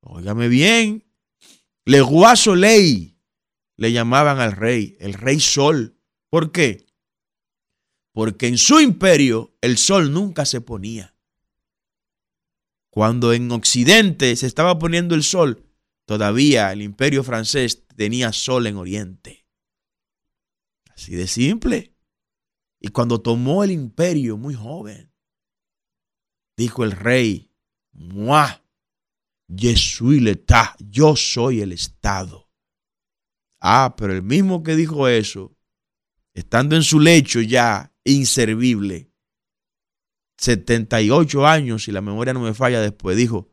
Óigame 0.01 0.47
bien, 0.47 1.03
Le 1.85 2.01
Soleil 2.35 3.15
le 3.77 3.91
llamaban 3.91 4.39
al 4.39 4.53
rey, 4.53 4.97
el 4.99 5.13
rey 5.13 5.39
sol. 5.39 5.99
¿Por 6.29 6.51
qué? 6.51 6.85
Porque 8.15 8.47
en 8.47 8.57
su 8.57 8.79
imperio 8.79 9.57
el 9.59 9.77
sol 9.77 10.13
nunca 10.13 10.45
se 10.45 10.61
ponía. 10.61 11.17
Cuando 12.89 13.33
en 13.33 13.51
Occidente 13.51 14.33
se 14.37 14.47
estaba 14.47 14.79
poniendo 14.79 15.15
el 15.15 15.23
sol, 15.23 15.69
todavía 16.05 16.71
el 16.71 16.81
imperio 16.81 17.25
francés 17.25 17.85
tenía 17.97 18.31
sol 18.31 18.67
en 18.67 18.77
Oriente. 18.77 19.45
Así 20.95 21.13
de 21.13 21.27
simple. 21.27 21.93
Y 22.79 22.87
cuando 22.87 23.19
tomó 23.19 23.65
el 23.65 23.71
imperio 23.71 24.37
muy 24.37 24.53
joven, 24.53 25.11
dijo 26.55 26.85
el 26.85 26.93
rey, 26.93 27.51
Moi, 27.91 28.47
je 29.49 29.75
suis 29.75 30.21
l'État, 30.21 30.77
yo 30.79 31.17
soy 31.17 31.59
el 31.59 31.73
Estado. 31.73 32.49
Ah, 33.59 33.93
pero 33.97 34.13
el 34.13 34.23
mismo 34.23 34.63
que 34.63 34.77
dijo 34.77 35.09
eso, 35.09 35.57
estando 36.33 36.77
en 36.77 36.83
su 36.83 37.01
lecho 37.01 37.41
ya 37.41 37.91
inservible, 38.05 39.11
78 40.37 41.45
años, 41.45 41.83
si 41.83 41.91
la 41.91 42.01
memoria 42.01 42.33
no 42.33 42.41
me 42.41 42.53
falla 42.53 42.81
después, 42.81 43.17
dijo, 43.17 43.49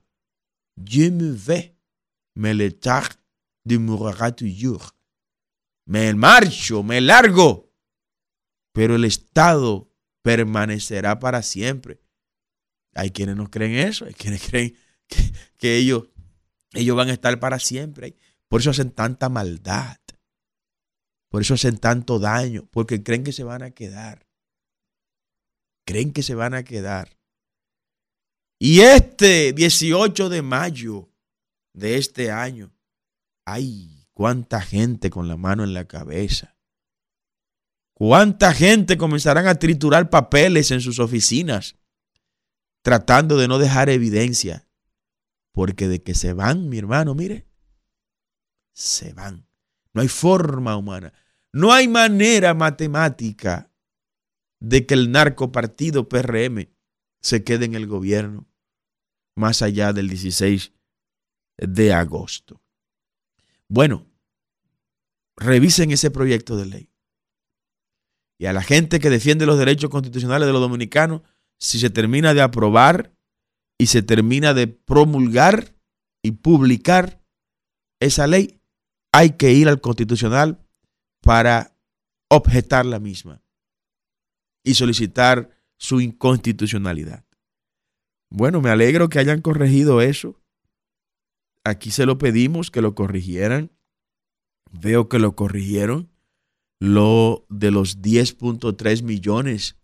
Je 0.76 1.10
me 1.10 1.32
vais, 1.32 1.72
me 2.34 2.54
le 2.54 2.70
de 3.64 4.32
toujours. 4.36 4.92
Me 5.86 6.14
marcho, 6.14 6.82
me 6.82 7.00
largo, 7.00 7.72
pero 8.72 8.96
el 8.96 9.04
Estado 9.04 9.90
permanecerá 10.22 11.18
para 11.18 11.42
siempre. 11.42 12.00
Hay 12.94 13.10
quienes 13.10 13.36
no 13.36 13.50
creen 13.50 13.74
eso, 13.86 14.04
hay 14.04 14.14
quienes 14.14 14.46
creen 14.46 14.76
que, 15.58 15.76
ellos, 15.76 16.08
ellos 16.72 16.96
van 16.96 17.08
a 17.08 17.12
estar 17.12 17.38
para 17.40 17.58
siempre. 17.58 18.16
Por 18.48 18.60
eso 18.60 18.70
hacen 18.70 18.90
tanta 18.90 19.28
maldad. 19.28 19.98
Por 21.30 21.40
eso 21.40 21.54
hacen 21.54 21.78
tanto 21.78 22.18
daño, 22.18 22.68
porque 22.70 23.02
creen 23.02 23.24
que 23.24 23.32
se 23.32 23.44
van 23.44 23.62
a 23.62 23.70
quedar 23.70 24.26
creen 25.92 26.12
que 26.12 26.22
se 26.22 26.34
van 26.34 26.54
a 26.54 26.62
quedar. 26.62 27.18
Y 28.58 28.80
este 28.80 29.52
18 29.52 30.30
de 30.30 30.40
mayo 30.40 31.10
de 31.74 31.98
este 31.98 32.30
año, 32.30 32.72
ay, 33.44 34.06
cuánta 34.14 34.62
gente 34.62 35.10
con 35.10 35.28
la 35.28 35.36
mano 35.36 35.64
en 35.64 35.74
la 35.74 35.86
cabeza. 35.86 36.56
Cuánta 37.92 38.54
gente 38.54 38.96
comenzarán 38.96 39.46
a 39.46 39.56
triturar 39.56 40.08
papeles 40.08 40.70
en 40.70 40.80
sus 40.80 40.98
oficinas, 40.98 41.76
tratando 42.80 43.36
de 43.36 43.46
no 43.46 43.58
dejar 43.58 43.90
evidencia. 43.90 44.66
Porque 45.52 45.88
de 45.88 46.02
que 46.02 46.14
se 46.14 46.32
van, 46.32 46.70
mi 46.70 46.78
hermano, 46.78 47.14
mire, 47.14 47.46
se 48.72 49.12
van. 49.12 49.46
No 49.92 50.00
hay 50.00 50.08
forma 50.08 50.74
humana, 50.74 51.12
no 51.52 51.70
hay 51.70 51.86
manera 51.86 52.54
matemática 52.54 53.71
de 54.62 54.86
que 54.86 54.94
el 54.94 55.10
narcopartido 55.10 56.08
PRM 56.08 56.68
se 57.20 57.42
quede 57.42 57.64
en 57.64 57.74
el 57.74 57.88
gobierno 57.88 58.46
más 59.34 59.60
allá 59.60 59.92
del 59.92 60.08
16 60.08 60.72
de 61.58 61.92
agosto. 61.92 62.62
Bueno, 63.68 64.06
revisen 65.36 65.90
ese 65.90 66.12
proyecto 66.12 66.56
de 66.56 66.66
ley. 66.66 66.90
Y 68.38 68.46
a 68.46 68.52
la 68.52 68.62
gente 68.62 69.00
que 69.00 69.10
defiende 69.10 69.46
los 69.46 69.58
derechos 69.58 69.90
constitucionales 69.90 70.46
de 70.46 70.52
los 70.52 70.62
dominicanos, 70.62 71.22
si 71.58 71.80
se 71.80 71.90
termina 71.90 72.32
de 72.32 72.42
aprobar 72.42 73.12
y 73.78 73.86
se 73.86 74.02
termina 74.02 74.54
de 74.54 74.68
promulgar 74.68 75.74
y 76.22 76.32
publicar 76.32 77.20
esa 78.00 78.28
ley, 78.28 78.60
hay 79.12 79.30
que 79.30 79.52
ir 79.52 79.68
al 79.68 79.80
constitucional 79.80 80.64
para 81.20 81.76
objetar 82.28 82.86
la 82.86 83.00
misma 83.00 83.42
y 84.64 84.74
solicitar 84.74 85.50
su 85.76 86.00
inconstitucionalidad. 86.00 87.24
Bueno, 88.30 88.60
me 88.60 88.70
alegro 88.70 89.08
que 89.08 89.18
hayan 89.18 89.42
corregido 89.42 90.00
eso. 90.00 90.40
Aquí 91.64 91.90
se 91.90 92.06
lo 92.06 92.18
pedimos 92.18 92.70
que 92.70 92.80
lo 92.80 92.94
corrigieran. 92.94 93.70
Veo 94.70 95.08
que 95.08 95.18
lo 95.18 95.36
corrigieron. 95.36 96.10
Lo 96.80 97.46
de 97.48 97.70
los 97.70 98.00
10.3 98.00 99.02
millones 99.02 99.76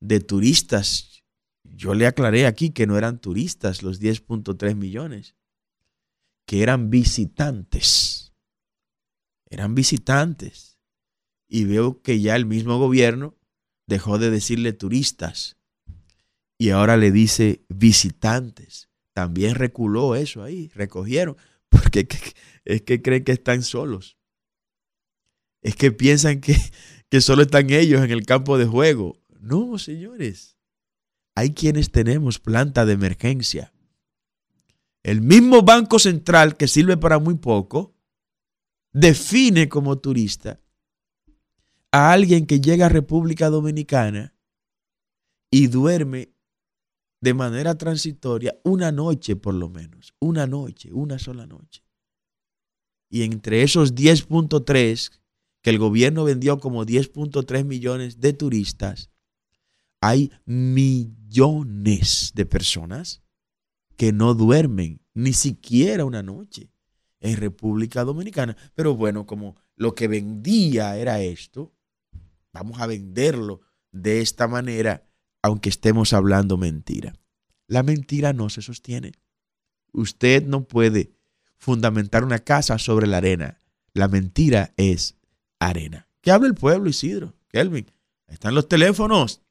de 0.00 0.20
turistas. 0.20 1.24
Yo 1.64 1.94
le 1.94 2.06
aclaré 2.06 2.46
aquí 2.46 2.70
que 2.70 2.86
no 2.86 2.96
eran 2.96 3.20
turistas 3.20 3.82
los 3.82 4.00
10.3 4.00 4.74
millones, 4.74 5.34
que 6.46 6.62
eran 6.62 6.90
visitantes. 6.90 8.32
Eran 9.48 9.74
visitantes. 9.74 10.78
Y 11.48 11.64
veo 11.64 12.02
que 12.02 12.20
ya 12.20 12.36
el 12.36 12.46
mismo 12.46 12.78
gobierno 12.78 13.35
dejó 13.86 14.18
de 14.18 14.30
decirle 14.30 14.72
turistas 14.72 15.56
y 16.58 16.70
ahora 16.70 16.96
le 16.96 17.12
dice 17.12 17.64
visitantes. 17.68 18.88
También 19.12 19.54
reculó 19.54 20.14
eso 20.14 20.42
ahí, 20.42 20.70
recogieron, 20.74 21.36
porque 21.68 22.06
es 22.64 22.82
que 22.82 23.02
creen 23.02 23.24
que 23.24 23.32
están 23.32 23.62
solos. 23.62 24.18
Es 25.62 25.76
que 25.76 25.92
piensan 25.92 26.40
que, 26.40 26.56
que 27.10 27.20
solo 27.20 27.42
están 27.42 27.70
ellos 27.70 28.04
en 28.04 28.10
el 28.10 28.24
campo 28.24 28.58
de 28.58 28.66
juego. 28.66 29.18
No, 29.40 29.78
señores. 29.78 30.56
Hay 31.34 31.52
quienes 31.52 31.90
tenemos 31.90 32.38
planta 32.38 32.86
de 32.86 32.94
emergencia. 32.94 33.72
El 35.02 35.20
mismo 35.20 35.62
Banco 35.62 35.98
Central 35.98 36.56
que 36.56 36.66
sirve 36.66 36.96
para 36.96 37.18
muy 37.18 37.34
poco, 37.34 37.94
define 38.92 39.68
como 39.68 39.98
turista 39.98 40.60
a 41.96 42.12
alguien 42.12 42.44
que 42.44 42.60
llega 42.60 42.86
a 42.86 42.90
República 42.90 43.48
Dominicana 43.48 44.34
y 45.50 45.68
duerme 45.68 46.28
de 47.22 47.32
manera 47.32 47.78
transitoria 47.78 48.54
una 48.64 48.92
noche 48.92 49.34
por 49.34 49.54
lo 49.54 49.70
menos, 49.70 50.14
una 50.20 50.46
noche, 50.46 50.92
una 50.92 51.18
sola 51.18 51.46
noche. 51.46 51.82
Y 53.08 53.22
entre 53.22 53.62
esos 53.62 53.94
10.3 53.94 55.10
que 55.62 55.70
el 55.70 55.78
gobierno 55.78 56.24
vendió 56.24 56.58
como 56.58 56.84
10.3 56.84 57.64
millones 57.64 58.20
de 58.20 58.34
turistas, 58.34 59.10
hay 60.02 60.30
millones 60.44 62.32
de 62.34 62.44
personas 62.44 63.22
que 63.96 64.12
no 64.12 64.34
duermen 64.34 65.00
ni 65.14 65.32
siquiera 65.32 66.04
una 66.04 66.22
noche 66.22 66.70
en 67.20 67.38
República 67.38 68.04
Dominicana. 68.04 68.54
Pero 68.74 68.94
bueno, 68.94 69.24
como 69.24 69.56
lo 69.76 69.94
que 69.94 70.08
vendía 70.08 70.98
era 70.98 71.22
esto, 71.22 71.72
vamos 72.56 72.80
a 72.80 72.86
venderlo 72.86 73.60
de 73.92 74.22
esta 74.22 74.48
manera, 74.48 75.06
aunque 75.42 75.68
estemos 75.68 76.14
hablando 76.14 76.56
mentira. 76.56 77.12
La 77.66 77.82
mentira 77.82 78.32
no 78.32 78.48
se 78.48 78.62
sostiene. 78.62 79.12
Usted 79.92 80.46
no 80.46 80.66
puede 80.66 81.12
fundamentar 81.58 82.24
una 82.24 82.38
casa 82.38 82.78
sobre 82.78 83.06
la 83.06 83.18
arena. 83.18 83.60
La 83.92 84.08
mentira 84.08 84.72
es 84.78 85.18
arena. 85.58 86.08
¿Qué 86.22 86.30
habla 86.30 86.48
el 86.48 86.54
pueblo, 86.54 86.88
Isidro? 86.88 87.34
Kelvin. 87.48 87.92
Están 88.26 88.54
los 88.54 88.68
teléfonos 88.68 89.42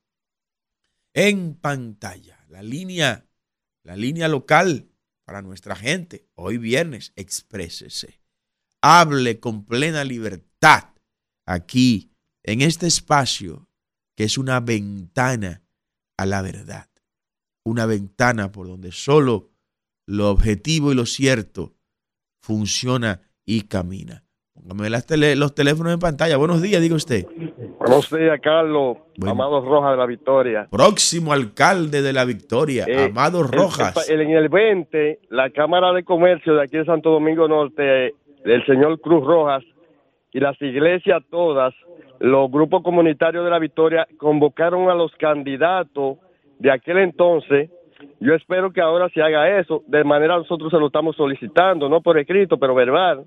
en 1.13 1.53
pantalla. 1.53 2.43
La 2.49 2.63
línea, 2.63 3.27
la 3.83 3.95
línea 3.95 4.27
local 4.27 4.89
para 5.25 5.43
nuestra 5.43 5.75
gente. 5.75 6.27
Hoy 6.33 6.57
viernes, 6.57 7.13
exprésese. 7.15 8.19
Hable 8.81 9.39
con 9.39 9.63
plena 9.65 10.03
libertad 10.03 10.85
aquí, 11.45 12.14
en 12.45 12.61
este 12.61 12.87
espacio 12.87 13.67
que 14.15 14.23
es 14.23 14.37
una 14.37 14.59
ventana 14.59 15.63
a 16.17 16.25
la 16.25 16.41
verdad. 16.41 16.87
Una 17.65 17.85
ventana 17.85 18.51
por 18.51 18.67
donde 18.67 18.91
solo 18.91 19.49
lo 20.07 20.29
objetivo 20.29 20.91
y 20.91 20.95
lo 20.95 21.05
cierto 21.05 21.73
funciona 22.41 23.21
y 23.45 23.61
camina. 23.61 24.23
Póngame 24.53 24.89
los 25.35 25.53
teléfonos 25.53 25.93
en 25.93 25.99
pantalla. 25.99 26.37
Buenos 26.37 26.61
días, 26.61 26.81
diga 26.81 26.95
usted. 26.95 27.25
Buenos 27.79 28.09
días, 28.09 28.39
Carlos. 28.41 28.97
Amado 29.25 29.61
Rojas 29.61 29.91
de 29.91 29.97
la 29.97 30.05
Victoria. 30.05 30.67
Próximo 30.69 31.33
alcalde 31.33 32.01
de 32.01 32.13
la 32.13 32.23
Victoria, 32.23 32.85
eh, 32.87 33.05
Amado 33.05 33.43
Rojas. 33.43 34.09
en 34.09 34.29
el 34.29 34.47
20, 34.47 35.19
la 35.29 35.49
Cámara 35.49 35.91
de 35.91 36.03
Comercio 36.03 36.53
de 36.53 36.63
aquí 36.63 36.77
de 36.77 36.85
Santo 36.85 37.09
Domingo 37.09 37.47
Norte, 37.47 38.13
del 38.45 38.65
señor 38.65 39.01
Cruz 39.01 39.25
Rojas, 39.25 39.63
y 40.31 40.39
las 40.39 40.61
iglesias 40.61 41.23
todas, 41.29 41.73
los 42.19 42.51
grupos 42.51 42.83
comunitarios 42.83 43.43
de 43.43 43.49
la 43.49 43.59
Victoria, 43.59 44.07
convocaron 44.17 44.89
a 44.89 44.95
los 44.95 45.11
candidatos 45.15 46.17
de 46.59 46.71
aquel 46.71 46.97
entonces. 46.97 47.69
Yo 48.19 48.33
espero 48.33 48.71
que 48.71 48.81
ahora 48.81 49.09
se 49.09 49.21
haga 49.21 49.59
eso. 49.59 49.83
De 49.87 50.03
manera 50.03 50.37
nosotros 50.37 50.71
se 50.71 50.77
lo 50.77 50.87
estamos 50.87 51.15
solicitando, 51.15 51.89
no 51.89 52.01
por 52.01 52.17
escrito, 52.17 52.57
pero 52.57 52.75
verbal. 52.75 53.25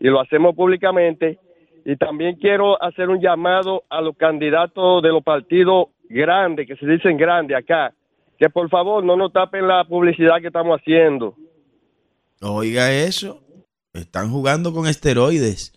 Y 0.00 0.08
lo 0.08 0.20
hacemos 0.20 0.54
públicamente 0.54 1.38
y 1.84 1.96
también 1.96 2.36
quiero 2.36 2.80
hacer 2.82 3.08
un 3.08 3.20
llamado 3.20 3.84
a 3.88 4.00
los 4.00 4.16
candidatos 4.16 5.02
de 5.02 5.08
los 5.08 5.22
partidos 5.22 5.88
grandes, 6.08 6.66
que 6.66 6.76
se 6.76 6.86
dicen 6.86 7.16
grandes 7.16 7.56
acá, 7.56 7.92
que 8.38 8.48
por 8.50 8.68
favor 8.68 9.02
no 9.04 9.16
nos 9.16 9.32
tapen 9.32 9.66
la 9.66 9.84
publicidad 9.84 10.40
que 10.40 10.48
estamos 10.48 10.80
haciendo. 10.80 11.34
Oiga 12.40 12.92
eso, 12.92 13.40
están 13.92 14.30
jugando 14.30 14.72
con 14.72 14.86
esteroides. 14.86 15.72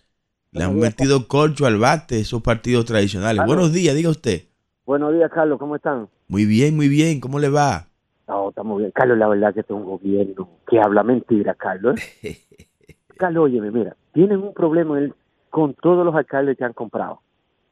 Le 0.56 0.64
han 0.64 0.80
metido 0.80 1.28
corcho 1.28 1.66
al 1.66 1.78
bate 1.78 2.22
esos 2.22 2.42
partidos 2.42 2.86
tradicionales. 2.86 3.46
Buenos 3.46 3.74
días, 3.74 3.94
diga 3.94 4.10
usted. 4.10 4.44
Buenos 4.86 5.14
días, 5.14 5.30
Carlos, 5.30 5.60
¿cómo 5.60 5.76
están? 5.76 6.08
Muy 6.30 6.46
bien, 6.46 6.78
muy 6.78 6.88
bien, 6.88 7.20
¿cómo 7.20 7.40
le 7.40 7.50
va? 7.50 7.88
No, 8.26 8.50
estamos 8.50 8.80
bien. 8.80 8.92
Carlos, 8.92 9.18
la 9.18 9.28
verdad 9.28 9.54
que 9.54 9.60
es 9.60 9.70
un 9.70 9.84
gobierno 9.84 10.48
que 10.66 10.80
habla 10.80 11.04
mentira, 11.04 11.56
Carlos. 11.56 12.00
Carlos, 13.18 13.44
óyeme, 13.44 13.70
mira, 13.70 13.98
tienen 14.14 14.40
un 14.40 14.54
problema 14.54 14.98
el 14.98 15.14
con 15.50 15.74
todos 15.74 16.06
los 16.06 16.16
alcaldes 16.16 16.58
que 16.58 16.64
han 16.64 16.74
comprado. 16.74 17.20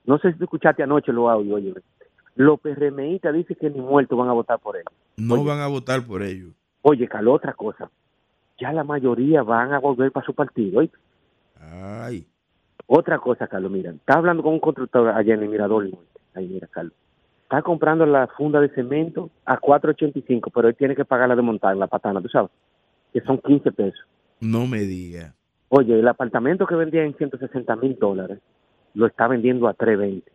No 0.06 0.18
sé 0.18 0.34
si 0.34 0.38
tú 0.38 0.44
escuchaste 0.44 0.84
anoche 0.84 1.14
lo 1.14 1.30
audio, 1.30 1.56
oye. 1.56 1.74
Los 2.36 2.60
PRMistas 2.60 3.34
dicen 3.34 3.58
que 3.60 3.70
ni 3.70 3.80
muertos 3.80 4.18
van 4.18 4.28
a 4.28 4.34
votar 4.34 4.60
por 4.60 4.76
ellos. 4.76 4.92
No 5.16 5.44
van 5.46 5.60
a 5.60 5.68
votar 5.68 6.06
por 6.06 6.22
ellos. 6.22 6.52
Oye, 6.82 7.08
Carlos, 7.08 7.36
otra 7.36 7.54
cosa. 7.54 7.90
Ya 8.60 8.74
la 8.74 8.84
mayoría 8.84 9.42
van 9.42 9.72
a 9.72 9.80
volver 9.80 10.12
para 10.12 10.26
su 10.26 10.34
partido. 10.34 10.82
Ay. 11.62 12.28
Otra 12.88 13.20
cosa, 13.20 13.48
Carlos, 13.48 13.72
mira. 13.72 13.92
Está 13.92 14.16
hablando 14.16 14.44
con 14.44 14.54
un 14.54 14.60
constructor 14.60 15.10
allá 15.10 15.34
en 15.34 15.44
el 15.44 15.50
Mirador. 15.50 15.88
Ahí, 16.34 16.48
mira, 16.48 16.68
Carlos. 16.68 16.94
Está 17.44 17.62
comprando 17.62 18.06
la 18.06 18.28
funda 18.28 18.60
de 18.60 18.70
cemento 18.70 19.30
a 19.46 19.60
4.85, 19.60 20.52
pero 20.54 20.70
él 20.70 20.76
tiene 20.76 20.96
que 20.96 21.06
pagar 21.06 21.30
la 21.30 21.36
de 21.36 21.42
montar, 21.42 21.76
la 21.78 21.88
patana, 21.88 22.22
tú 22.22 22.30
sabes. 22.30 22.52
Que 23.12 23.22
son 23.22 23.38
15 23.38 23.72
pesos. 23.72 24.06
No 24.40 24.66
me 24.66 24.80
diga. 24.80 25.36
Oye, 25.70 26.00
el 26.00 26.08
apartamento 26.08 26.66
que 26.66 26.76
vendía 26.76 27.04
en 27.04 27.16
160 27.16 27.76
mil 27.78 27.98
dólares 28.00 28.40
lo 28.94 29.08
está 29.08 29.28
vendiendo 29.28 29.68
a 29.68 29.74
320. 29.74 30.32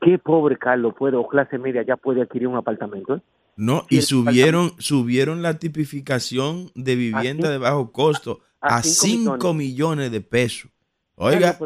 ¿Qué 0.00 0.18
pobre 0.18 0.56
Carlos 0.56 0.94
puede, 0.98 1.16
o 1.16 1.26
clase 1.26 1.58
media 1.58 1.82
ya 1.82 1.96
puede 1.96 2.22
adquirir 2.22 2.48
un 2.48 2.56
apartamento? 2.56 3.16
Eh? 3.16 3.20
No, 3.56 3.84
y, 3.90 4.02
subieron, 4.02 4.70
subieron 4.78 5.42
la 5.42 5.58
tipificación 5.58 6.70
de 6.74 6.94
vivienda 6.94 7.50
de 7.50 7.58
bajo 7.58 7.90
costo 7.90 8.40
a 8.60 8.82
5 8.82 9.52
millones. 9.52 10.12
de 10.12 10.20
pesos. 10.20 10.70
Oiga, 11.16 11.58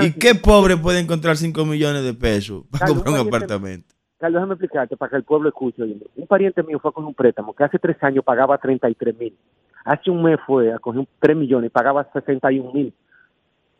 ¿y, 0.00 0.12
qué 0.12 0.34
pobre 0.34 0.76
puede 0.76 1.00
encontrar 1.00 1.36
5 1.36 1.64
millones 1.64 2.04
de 2.04 2.14
pesos 2.14 2.64
para 2.70 2.86
comprar 2.86 3.14
un, 3.14 3.26
apartamento? 3.26 3.94
Carlos, 4.18 4.40
déjame 4.40 4.54
explicarte 4.54 4.96
para 4.96 5.10
que 5.10 5.16
el 5.16 5.24
pueblo 5.24 5.48
escuche. 5.48 5.82
un 5.82 6.26
pariente 6.26 6.62
mío 6.62 6.78
fue 6.80 6.92
con 6.92 7.04
un 7.04 7.14
préstamo 7.14 7.54
que 7.54 7.64
hace 7.64 7.78
tres 7.78 7.96
años 8.02 8.24
pagaba 8.24 8.58
33 8.58 9.18
mil 9.18 9.36
Hace 9.84 10.10
un 10.10 10.22
mes 10.22 10.38
fue 10.46 10.72
a 10.72 10.78
coger 10.78 11.06
3 11.20 11.36
millones, 11.36 11.70
pagaba 11.70 12.08
61 12.12 12.72
mil. 12.72 12.94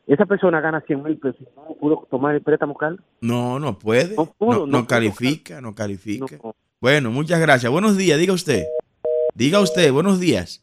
Esa 0.07 0.27
persona 0.27 0.61
gana 0.61 0.83
100 0.83 1.03
mil 1.03 1.17
pesos. 1.17 1.47
¿No 1.57 1.75
pudo 1.77 2.07
tomar 2.11 2.35
el 2.35 2.43
préstamo, 2.43 2.75
Carlos? 2.75 3.01
No, 3.23 3.59
no 3.59 3.79
puede. 3.79 4.15
No, 4.67 4.87
califica, 4.87 5.63
no 5.63 5.75
califica. 5.75 6.39
Bueno, 6.79 7.11
muchas 7.11 7.41
gracias. 7.41 7.73
Buenos 7.73 7.97
días, 7.97 8.19
diga 8.19 8.35
usted. 8.35 8.67
Diga 9.35 9.61
usted, 9.61 9.91
buenos 9.91 10.21
días. 10.21 10.63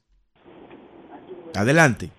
Adelante. 1.56 2.12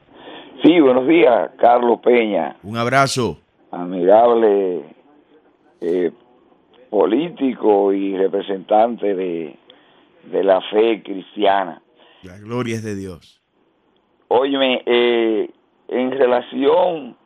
Sí, 0.63 0.79
buenos 0.79 1.09
días, 1.09 1.51
Carlos 1.59 1.99
Peña. 2.01 2.57
Un 2.63 2.77
abrazo. 2.77 3.39
Admirable 3.73 4.85
eh, 5.81 6.13
político 6.89 7.93
y 7.93 8.17
representante 8.17 9.13
de, 9.15 9.57
de 10.31 10.45
la 10.45 10.61
fe 10.71 11.03
cristiana. 11.03 11.83
La 12.23 12.39
gloria 12.39 12.77
es 12.77 12.85
de 12.85 12.95
Dios. 12.95 13.43
Óyeme, 14.29 14.83
eh, 14.87 15.51
en 15.89 16.11
relación 16.13 17.17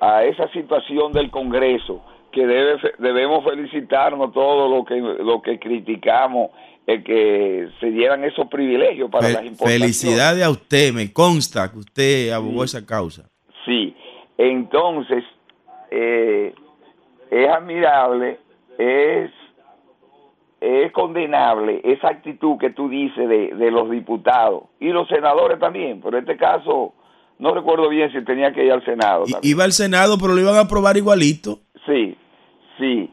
a 0.00 0.24
esa 0.24 0.48
situación 0.48 1.12
del 1.12 1.30
Congreso, 1.30 2.02
que 2.32 2.46
debe, 2.46 2.78
debemos 2.98 3.44
felicitarnos 3.44 4.32
todos 4.32 4.70
los 4.70 4.86
que, 4.86 5.22
lo 5.22 5.42
que 5.42 5.58
criticamos, 5.58 6.50
el 6.90 7.04
que 7.04 7.68
se 7.78 7.90
dieran 7.90 8.24
esos 8.24 8.48
privilegios 8.48 9.10
para 9.10 9.28
las 9.28 9.44
importaciones. 9.44 9.80
Felicidades 9.80 10.44
a 10.44 10.50
usted, 10.50 10.92
me 10.92 11.12
consta 11.12 11.70
que 11.70 11.78
usted 11.78 12.30
abogó 12.30 12.64
esa 12.64 12.84
causa. 12.84 13.30
Sí, 13.64 13.94
entonces 14.36 15.22
eh, 15.90 16.52
es 17.30 17.48
admirable, 17.48 18.38
es 18.78 19.30
es 20.60 20.92
condenable 20.92 21.80
esa 21.84 22.08
actitud 22.08 22.58
que 22.58 22.68
tú 22.68 22.90
dices 22.90 23.26
de, 23.26 23.70
los 23.70 23.90
diputados 23.90 24.64
y 24.78 24.88
los 24.88 25.08
senadores 25.08 25.58
también, 25.58 26.02
pero 26.02 26.18
en 26.18 26.24
este 26.24 26.36
caso 26.36 26.92
no 27.38 27.54
recuerdo 27.54 27.88
bien 27.88 28.12
si 28.12 28.22
tenía 28.26 28.52
que 28.52 28.66
ir 28.66 28.72
al 28.72 28.84
Senado. 28.84 29.24
Iba 29.40 29.64
al 29.64 29.72
Senado, 29.72 30.18
pero 30.20 30.34
lo 30.34 30.40
iban 30.40 30.56
a 30.56 30.60
aprobar 30.60 30.98
igualito. 30.98 31.60
Sí, 31.86 32.14
sí. 32.78 33.10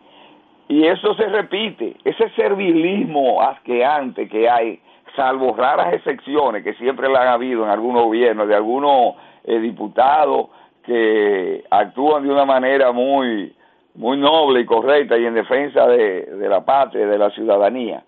Y 0.70 0.86
eso 0.86 1.16
se 1.16 1.28
repite, 1.28 1.96
ese 2.04 2.30
servilismo 2.32 3.42
asqueante 3.42 4.28
que 4.28 4.50
hay, 4.50 4.82
salvo 5.16 5.56
raras 5.56 5.94
excepciones 5.94 6.64
que 6.64 6.74
siempre 6.74 7.10
la 7.10 7.22
han 7.22 7.28
habido 7.30 7.64
en 7.64 7.70
algunos 7.70 8.04
gobiernos, 8.04 8.48
de 8.48 8.56
algunos 8.56 9.16
eh, 9.46 9.60
diputados 9.60 10.50
que 10.84 11.64
actúan 11.70 12.24
de 12.24 12.32
una 12.32 12.46
manera 12.46 12.92
muy 12.92 13.54
muy 13.98 14.18
noble 14.18 14.62
y 14.62 14.66
correcta 14.66 15.18
y 15.18 15.26
en 15.26 15.34
defensa 15.34 15.88
de, 15.88 16.48
la 16.48 16.64
patria 16.64 17.08
de 17.08 17.18
la 17.18 17.32
ciudadanía. 17.32 18.04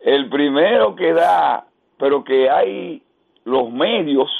El 0.00 0.28
primero 0.28 0.94
que 0.94 1.12
da, 1.12 1.64
pero 1.98 2.22
que 2.22 2.48
hay 2.48 3.02
los 3.44 3.72
medios 3.72 4.30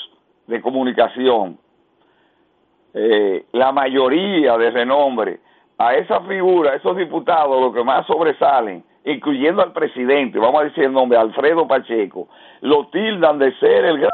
de 0.46 0.60
comunicación, 0.60 1.58
eh, 2.92 3.46
la 3.52 3.72
mayoría 3.72 4.56
de 4.58 4.70
renombre, 4.70 5.40
a 5.78 5.94
esa 5.94 6.20
figura, 6.22 6.72
a 6.72 6.74
esos 6.74 6.96
diputados, 6.96 7.60
los 7.60 7.72
que 7.72 7.84
más 7.84 8.06
sobresalen, 8.06 8.84
incluyendo 9.04 9.62
al 9.62 9.72
presidente, 9.72 10.38
vamos 10.38 10.60
a 10.60 10.64
decir 10.64 10.84
el 10.84 10.92
nombre, 10.92 11.16
Alfredo 11.16 11.66
Pacheco, 11.66 12.28
lo 12.60 12.88
tildan 12.88 13.38
de 13.38 13.52
ser 13.58 13.84
el 13.84 13.98
gran 13.98 14.10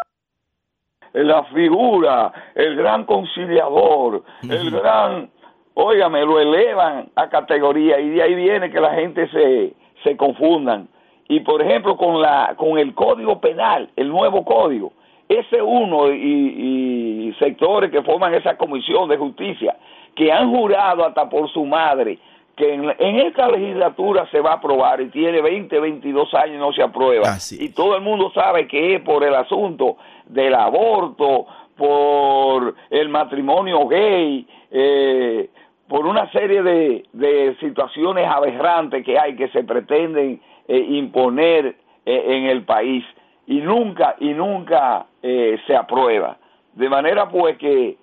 la 1.14 1.44
figura, 1.44 2.32
el 2.56 2.74
gran 2.74 3.04
conciliador, 3.04 4.24
el 4.42 4.70
gran, 4.72 5.30
óigame, 5.74 6.24
lo 6.24 6.40
elevan 6.40 7.08
a 7.14 7.28
categoría 7.28 8.00
y 8.00 8.10
de 8.10 8.22
ahí 8.22 8.34
viene 8.34 8.70
que 8.70 8.80
la 8.80 8.94
gente 8.94 9.28
se, 9.28 9.74
se 10.02 10.16
confundan. 10.16 10.88
Y 11.28 11.40
por 11.40 11.62
ejemplo, 11.62 11.96
con, 11.96 12.20
la, 12.20 12.54
con 12.56 12.78
el 12.78 12.94
código 12.94 13.40
penal, 13.40 13.90
el 13.94 14.08
nuevo 14.08 14.44
código, 14.44 14.92
ese 15.28 15.62
uno 15.62 16.10
y, 16.12 17.28
y 17.28 17.34
sectores 17.38 17.92
que 17.92 18.02
forman 18.02 18.34
esa 18.34 18.56
comisión 18.56 19.08
de 19.08 19.16
justicia, 19.16 19.76
que 20.14 20.32
han 20.32 20.50
jurado 20.50 21.04
hasta 21.04 21.28
por 21.28 21.50
su 21.52 21.64
madre 21.64 22.18
que 22.56 22.72
en, 22.72 23.18
esta 23.18 23.48
legislatura 23.48 24.28
se 24.30 24.40
va 24.40 24.52
a 24.52 24.54
aprobar 24.54 25.00
y 25.00 25.08
tiene 25.08 25.40
20, 25.40 25.80
22 25.80 26.34
años 26.34 26.56
y 26.56 26.58
no 26.58 26.72
se 26.72 26.82
aprueba. 26.82 27.36
Y 27.50 27.70
todo 27.70 27.96
el 27.96 28.02
mundo 28.02 28.30
sabe 28.32 28.68
que 28.68 28.94
es 28.94 29.02
por 29.02 29.24
el 29.24 29.34
asunto 29.34 29.96
del 30.26 30.54
aborto, 30.54 31.46
por 31.76 32.74
el 32.90 33.08
matrimonio 33.08 33.86
gay, 33.88 34.46
eh, 34.70 35.50
por 35.88 36.06
una 36.06 36.30
serie 36.30 36.62
de, 36.62 37.04
de, 37.12 37.56
situaciones 37.58 38.26
aberrantes 38.26 39.04
que 39.04 39.18
hay 39.18 39.34
que 39.34 39.48
se 39.48 39.64
pretenden 39.64 40.40
eh, 40.68 40.78
imponer 40.78 41.76
eh, 42.06 42.24
en 42.26 42.46
el 42.46 42.62
país 42.64 43.04
y 43.46 43.56
nunca 43.56 44.14
y 44.20 44.28
nunca 44.28 45.06
se 45.20 45.74
aprueba. 45.74 46.36
De 46.74 46.88
manera 46.88 47.28
pues 47.28 47.56
que 47.56 47.96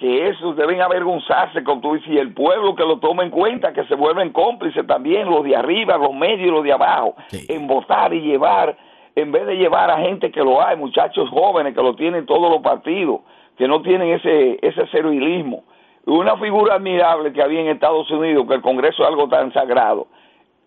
que 0.00 0.28
esos 0.28 0.56
deben 0.56 0.80
avergonzarse 0.80 1.62
con 1.62 1.82
tú 1.82 1.94
y 1.94 2.16
el 2.16 2.32
pueblo 2.32 2.74
que 2.74 2.84
lo 2.84 2.98
toma 3.00 3.22
en 3.22 3.28
cuenta, 3.28 3.74
que 3.74 3.84
se 3.84 3.94
vuelven 3.94 4.32
cómplices 4.32 4.86
también, 4.86 5.28
los 5.28 5.44
de 5.44 5.54
arriba, 5.54 5.98
los 5.98 6.14
medios 6.14 6.48
y 6.48 6.50
los 6.50 6.64
de 6.64 6.72
abajo, 6.72 7.16
en 7.30 7.66
votar 7.66 8.14
y 8.14 8.22
llevar, 8.22 8.78
en 9.14 9.30
vez 9.30 9.46
de 9.46 9.56
llevar 9.56 9.90
a 9.90 9.98
gente 9.98 10.30
que 10.30 10.40
lo 10.40 10.66
hay, 10.66 10.78
muchachos 10.78 11.28
jóvenes 11.28 11.74
que 11.74 11.82
lo 11.82 11.94
tienen 11.96 12.24
todos 12.24 12.50
los 12.50 12.62
partidos, 12.62 13.20
que 13.58 13.68
no 13.68 13.82
tienen 13.82 14.14
ese, 14.14 14.58
ese 14.62 14.86
servilismo. 14.86 15.64
Una 16.06 16.34
figura 16.38 16.76
admirable 16.76 17.30
que 17.34 17.42
había 17.42 17.60
en 17.60 17.68
Estados 17.68 18.10
Unidos, 18.10 18.46
que 18.48 18.54
el 18.54 18.62
Congreso 18.62 19.02
es 19.02 19.08
algo 19.08 19.28
tan 19.28 19.52
sagrado. 19.52 20.06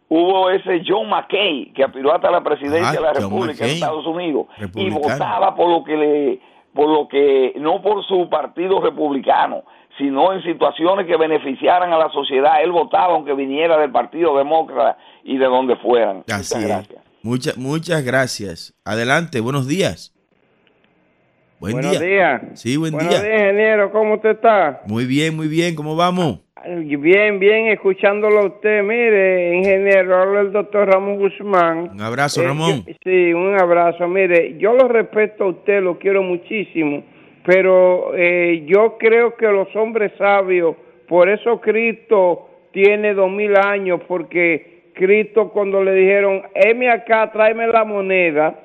Hubo 0.09 0.51
ese 0.51 0.83
John 0.85 1.09
McKay, 1.09 1.73
que 1.73 1.83
aspiró 1.83 2.13
hasta 2.13 2.29
la 2.29 2.43
presidencia 2.43 2.91
de 2.91 3.01
la 3.01 3.13
República 3.13 3.65
de 3.65 3.71
Estados 3.71 4.05
Unidos, 4.05 4.45
y 4.75 4.91
votaba 4.91 5.55
por 5.55 5.69
lo 5.69 5.83
que 5.83 5.97
le 5.97 6.52
por 6.73 6.89
lo 6.89 7.07
que 7.07 7.53
no 7.57 7.81
por 7.81 8.05
su 8.05 8.29
partido 8.29 8.81
republicano, 8.81 9.63
sino 9.97 10.33
en 10.33 10.41
situaciones 10.43 11.05
que 11.05 11.17
beneficiaran 11.17 11.93
a 11.93 11.97
la 11.97 12.09
sociedad. 12.09 12.61
Él 12.63 12.71
votaba 12.71 13.13
aunque 13.13 13.33
viniera 13.33 13.77
del 13.77 13.91
Partido 13.91 14.37
Demócrata 14.37 14.97
y 15.23 15.37
de 15.37 15.45
donde 15.45 15.75
fueran. 15.77 16.17
muchas 16.27 16.65
gracias. 16.65 17.57
muchas 17.57 18.03
gracias. 18.03 18.73
Adelante, 18.85 19.39
buenos 19.39 19.67
días. 19.67 20.13
buenos 21.59 21.99
días. 21.99 22.41
Sí, 22.55 22.77
buen 22.77 22.93
Buenos 22.93 23.21
días, 23.21 23.23
ingeniero. 23.23 23.91
¿Cómo 23.91 24.15
usted 24.15 24.31
está? 24.31 24.81
Muy 24.87 25.05
bien, 25.05 25.35
muy 25.35 25.47
bien. 25.47 25.75
¿Cómo 25.75 25.95
vamos? 25.95 26.39
Bien, 26.65 27.39
bien, 27.39 27.67
escuchándolo 27.67 28.39
a 28.39 28.45
usted. 28.45 28.83
Mire, 28.83 29.53
ingeniero, 29.53 30.15
habla 30.15 30.41
el 30.41 30.53
doctor 30.53 30.87
Ramón 30.87 31.17
Guzmán. 31.17 31.89
Un 31.91 32.01
abrazo, 32.01 32.41
eh, 32.41 32.45
Ramón. 32.45 32.85
sí, 33.03 33.33
un 33.33 33.59
abrazo. 33.59 34.07
Mire, 34.07 34.57
yo 34.57 34.73
lo 34.73 34.87
respeto 34.87 35.43
a 35.43 35.47
usted, 35.47 35.83
lo 35.83 35.99
quiero 35.99 36.23
muchísimo, 36.23 37.03
pero 37.45 38.15
eh, 38.15 38.63
yo 38.65 38.97
creo 38.97 39.35
que 39.35 39.47
los 39.47 39.75
hombres 39.75 40.13
sabios, 40.17 40.77
por 41.05 41.27
eso 41.27 41.59
Cristo 41.59 42.47
tiene 42.71 43.13
dos 43.13 43.29
mil 43.29 43.57
años, 43.57 43.99
porque 44.07 44.83
Cristo 44.93 45.49
cuando 45.49 45.83
le 45.83 45.93
dijeron, 45.93 46.43
heme 46.55 46.89
acá, 46.89 47.29
tráeme 47.33 47.67
la 47.67 47.83
moneda, 47.83 48.55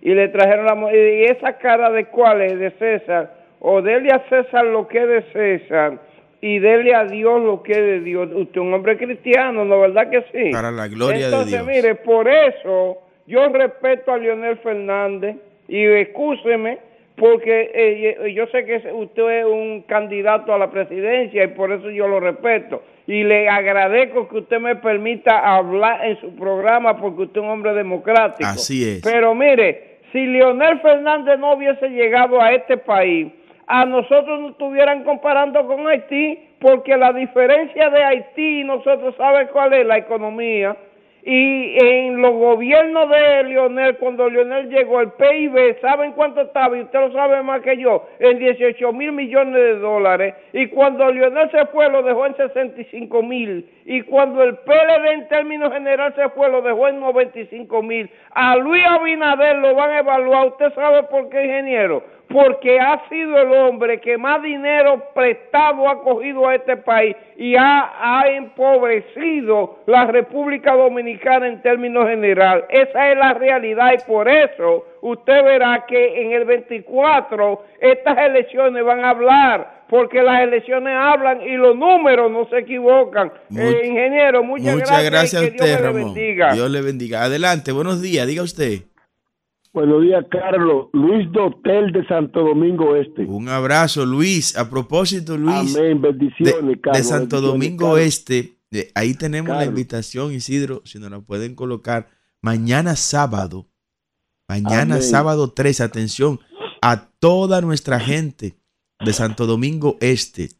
y 0.00 0.14
le 0.14 0.28
trajeron 0.28 0.66
la 0.66 0.76
moneda, 0.76 1.10
y 1.10 1.24
esa 1.24 1.58
cara 1.58 1.90
de 1.90 2.04
cuál 2.04 2.42
es, 2.42 2.56
de 2.58 2.70
César, 2.72 3.34
o 3.58 3.82
dele 3.82 4.10
a 4.12 4.20
César 4.28 4.64
lo 4.66 4.86
que 4.86 5.02
es 5.02 5.08
de 5.08 5.22
César, 5.32 6.09
y 6.40 6.58
dele 6.58 6.94
a 6.94 7.04
Dios 7.04 7.42
lo 7.42 7.62
que 7.62 7.72
es 7.72 7.78
de 7.78 8.00
Dios. 8.00 8.28
Usted 8.32 8.60
es 8.60 8.66
un 8.66 8.74
hombre 8.74 8.96
cristiano, 8.96 9.64
¿no 9.64 9.80
verdad 9.80 10.10
que 10.10 10.22
sí? 10.32 10.50
Para 10.50 10.70
la 10.70 10.88
gloria 10.88 11.28
de 11.28 11.28
Dios. 11.28 11.52
Entonces, 11.52 11.64
mire, 11.66 11.94
por 11.96 12.28
eso 12.28 12.98
yo 13.26 13.48
respeto 13.48 14.12
a 14.12 14.18
Leonel 14.18 14.56
Fernández 14.58 15.36
y 15.68 15.84
excúseme 15.84 16.78
porque 17.16 17.70
eh, 17.74 18.32
yo 18.34 18.46
sé 18.46 18.64
que 18.64 18.76
usted 18.92 19.40
es 19.40 19.44
un 19.44 19.82
candidato 19.82 20.54
a 20.54 20.58
la 20.58 20.70
presidencia 20.70 21.44
y 21.44 21.48
por 21.48 21.70
eso 21.70 21.90
yo 21.90 22.08
lo 22.08 22.18
respeto. 22.18 22.82
Y 23.06 23.24
le 23.24 23.48
agradezco 23.48 24.26
que 24.28 24.38
usted 24.38 24.58
me 24.58 24.76
permita 24.76 25.38
hablar 25.38 26.06
en 26.06 26.18
su 26.20 26.34
programa 26.34 26.98
porque 26.98 27.22
usted 27.22 27.40
es 27.40 27.44
un 27.44 27.50
hombre 27.50 27.74
democrático. 27.74 28.48
Así 28.48 28.88
es. 28.88 29.02
Pero 29.02 29.34
mire, 29.34 29.98
si 30.12 30.26
Leonel 30.26 30.80
Fernández 30.80 31.38
no 31.38 31.54
hubiese 31.54 31.88
llegado 31.90 32.40
a 32.40 32.52
este 32.52 32.78
país, 32.78 33.28
a 33.72 33.84
nosotros 33.84 34.40
nos 34.40 34.50
estuvieran 34.50 35.04
comparando 35.04 35.64
con 35.64 35.86
Haití, 35.86 36.40
porque 36.58 36.96
la 36.96 37.12
diferencia 37.12 37.88
de 37.88 38.02
Haití 38.02 38.64
nosotros, 38.64 39.14
¿sabe 39.16 39.46
cuál 39.46 39.72
es? 39.74 39.86
La 39.86 39.96
economía. 39.96 40.76
Y 41.22 41.76
en 41.84 42.20
los 42.20 42.32
gobiernos 42.32 43.08
de 43.10 43.44
Lionel, 43.44 43.96
cuando 43.98 44.28
Lionel 44.28 44.70
llegó, 44.70 45.00
el 45.00 45.12
PIB, 45.12 45.78
¿saben 45.80 46.12
cuánto 46.12 46.40
estaba? 46.40 46.76
Y 46.76 46.80
usted 46.80 46.98
lo 46.98 47.12
sabe 47.12 47.42
más 47.42 47.60
que 47.60 47.76
yo, 47.76 48.08
en 48.18 48.38
18 48.38 48.92
mil 48.92 49.12
millones 49.12 49.54
de 49.54 49.76
dólares. 49.76 50.34
Y 50.52 50.66
cuando 50.68 51.08
Lionel 51.12 51.48
se 51.52 51.64
fue, 51.66 51.88
lo 51.90 52.02
dejó 52.02 52.26
en 52.26 52.36
65 52.36 53.22
mil. 53.22 53.70
Y 53.84 54.00
cuando 54.02 54.42
el 54.42 54.56
PLD 54.56 55.12
en 55.12 55.28
términos 55.28 55.72
generales 55.72 56.14
se 56.16 56.28
fue, 56.30 56.48
lo 56.48 56.60
dejó 56.62 56.88
en 56.88 56.98
95 56.98 57.82
mil. 57.84 58.10
A 58.30 58.56
Luis 58.56 58.82
Abinader 58.84 59.58
lo 59.58 59.76
van 59.76 59.90
a 59.90 59.98
evaluar. 60.00 60.48
¿Usted 60.48 60.74
sabe 60.74 61.04
por 61.04 61.28
qué, 61.28 61.44
ingeniero? 61.44 62.02
Porque 62.30 62.78
ha 62.78 63.08
sido 63.08 63.38
el 63.38 63.52
hombre 63.52 64.00
que 64.00 64.16
más 64.16 64.40
dinero 64.42 65.02
prestado 65.14 65.88
ha 65.88 66.00
cogido 66.02 66.46
a 66.46 66.54
este 66.54 66.76
país 66.76 67.16
y 67.36 67.56
ha, 67.56 68.22
empobrecido 68.36 69.78
la 69.86 70.06
República 70.06 70.74
Dominicana 70.74 71.48
en 71.48 71.60
términos 71.62 72.06
general. 72.08 72.64
Esa 72.68 73.10
es 73.10 73.18
la 73.18 73.34
realidad 73.34 73.92
y 73.94 74.06
por 74.06 74.28
eso 74.28 74.86
usted 75.00 75.42
verá 75.42 75.84
que 75.88 76.22
en 76.22 76.32
el 76.32 76.44
24 76.44 77.64
estas 77.80 78.18
elecciones 78.18 78.84
van 78.84 79.04
a 79.04 79.10
hablar 79.10 79.80
porque 79.88 80.22
las 80.22 80.42
elecciones 80.42 80.94
hablan 80.96 81.40
y 81.42 81.56
los 81.56 81.76
números 81.76 82.30
no 82.30 82.48
se 82.48 82.58
equivocan. 82.58 83.32
Eh, 83.56 83.82
ingeniero, 83.86 84.44
muchas, 84.44 84.74
muchas 84.74 85.04
gracias. 85.04 85.42
a 85.42 85.46
usted, 85.46 85.66
Dios 85.66 85.80
Le 85.80 85.92
bendiga. 85.92 86.52
Dios 86.52 86.70
le 86.70 86.82
bendiga. 86.82 87.22
Adelante, 87.24 87.72
buenos 87.72 88.00
días, 88.00 88.26
diga 88.26 88.44
usted. 88.44 88.89
Buenos 89.72 90.02
días, 90.02 90.24
Carlos. 90.30 90.88
Luis 90.92 91.30
Dotel 91.30 91.92
de 91.92 92.04
Santo 92.06 92.40
Domingo 92.40 92.96
Este. 92.96 93.22
Un 93.22 93.48
abrazo, 93.48 94.04
Luis. 94.04 94.56
A 94.56 94.68
propósito, 94.68 95.36
Luis. 95.36 95.76
Amén. 95.76 96.02
Bendiciones, 96.02 96.78
Carlos. 96.82 96.98
De 96.98 97.04
Santo 97.04 97.40
Domingo 97.40 97.96
Este. 97.96 98.56
ahí 98.94 99.14
tenemos 99.14 99.56
la 99.56 99.64
invitación, 99.64 100.32
Isidro, 100.32 100.82
si 100.84 100.98
nos 100.98 101.10
la 101.10 101.20
pueden 101.20 101.54
colocar. 101.54 102.08
Mañana 102.40 102.96
sábado. 102.96 103.68
Mañana 104.48 105.00
sábado 105.02 105.52
3. 105.52 105.80
Atención 105.82 106.40
a 106.82 107.08
toda 107.20 107.60
nuestra 107.60 108.00
gente 108.00 108.56
de 108.98 109.12
Santo 109.12 109.46
Domingo 109.46 109.98
Este. 110.00 110.50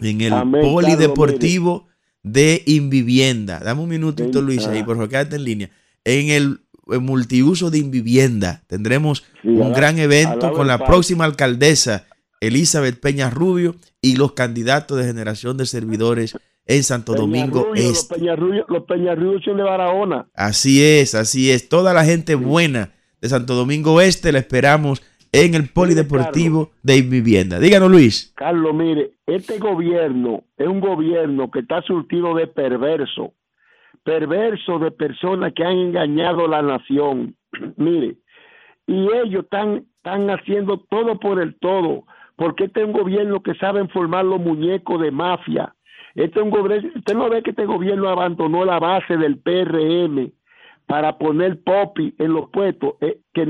En 0.00 0.20
el 0.20 0.34
Polideportivo 0.50 1.86
de 2.22 2.62
Invivienda. 2.66 3.60
Dame 3.60 3.80
un 3.80 3.88
minutito, 3.88 4.42
Luis, 4.42 4.66
ahí, 4.66 4.82
por 4.82 4.96
favor, 4.96 5.08
quédate 5.08 5.36
en 5.36 5.44
línea. 5.44 5.70
En 6.04 6.28
el 6.28 6.60
multiuso 6.98 7.70
de 7.70 7.78
Invivienda. 7.78 8.62
Tendremos 8.66 9.24
un 9.44 9.72
gran 9.72 9.98
evento 9.98 10.52
con 10.52 10.66
la 10.66 10.78
próxima 10.78 11.24
alcaldesa 11.24 12.06
Elizabeth 12.40 12.98
Peña 13.00 13.30
Rubio 13.30 13.76
y 14.00 14.16
los 14.16 14.32
candidatos 14.32 14.98
de 14.98 15.04
generación 15.04 15.56
de 15.56 15.66
servidores 15.66 16.36
en 16.66 16.82
Santo 16.82 17.14
Domingo 17.14 17.72
Este. 17.74 18.16
Los 18.18 18.84
Peña, 18.84 19.14
Rubio, 19.14 19.40
son 19.44 19.56
de 19.58 19.62
Barahona. 19.62 20.26
Así 20.34 20.82
es, 20.82 21.14
así 21.14 21.50
es. 21.50 21.68
Toda 21.68 21.92
la 21.92 22.04
gente 22.04 22.34
buena 22.34 22.92
de 23.20 23.28
Santo 23.28 23.54
Domingo 23.54 24.00
Este 24.00 24.32
la 24.32 24.38
esperamos 24.38 25.02
en 25.32 25.54
el 25.54 25.68
Polideportivo 25.68 26.72
de 26.82 26.96
Invivienda. 26.96 27.58
Díganos, 27.58 27.90
Luis. 27.90 28.32
Carlos, 28.36 28.74
mire, 28.74 29.12
este 29.26 29.58
gobierno 29.58 30.44
es 30.56 30.66
un 30.66 30.80
gobierno 30.80 31.50
que 31.50 31.60
está 31.60 31.82
surtido 31.82 32.34
de 32.34 32.46
perverso 32.46 33.34
perverso 34.04 34.78
de 34.78 34.90
personas 34.90 35.52
que 35.54 35.64
han 35.64 35.76
engañado 35.76 36.46
la 36.48 36.62
nación. 36.62 37.36
Mire, 37.76 38.16
y 38.86 39.08
ellos 39.12 39.44
están, 39.44 39.86
están 39.96 40.30
haciendo 40.30 40.78
todo 40.90 41.18
por 41.18 41.40
el 41.40 41.58
todo, 41.58 42.04
porque 42.36 42.64
este 42.64 42.80
es 42.80 42.86
un 42.86 42.92
gobierno 42.92 43.42
que 43.42 43.54
saben 43.54 43.88
formar 43.88 44.24
los 44.24 44.40
muñecos 44.40 45.00
de 45.00 45.10
mafia. 45.10 45.74
Este 46.14 46.40
es 46.40 46.44
un 46.44 46.50
gobierno, 46.50 46.90
usted 46.96 47.14
no 47.14 47.30
ve 47.30 47.42
que 47.42 47.50
este 47.50 47.66
gobierno 47.66 48.08
abandonó 48.08 48.64
la 48.64 48.78
base 48.78 49.16
del 49.16 49.38
PRM 49.38 50.32
para 50.90 51.18
poner 51.18 51.62
popi 51.62 52.12
en 52.18 52.32
los 52.32 52.50
puestos, 52.50 52.94
eh, 53.00 53.20
que, 53.32 53.42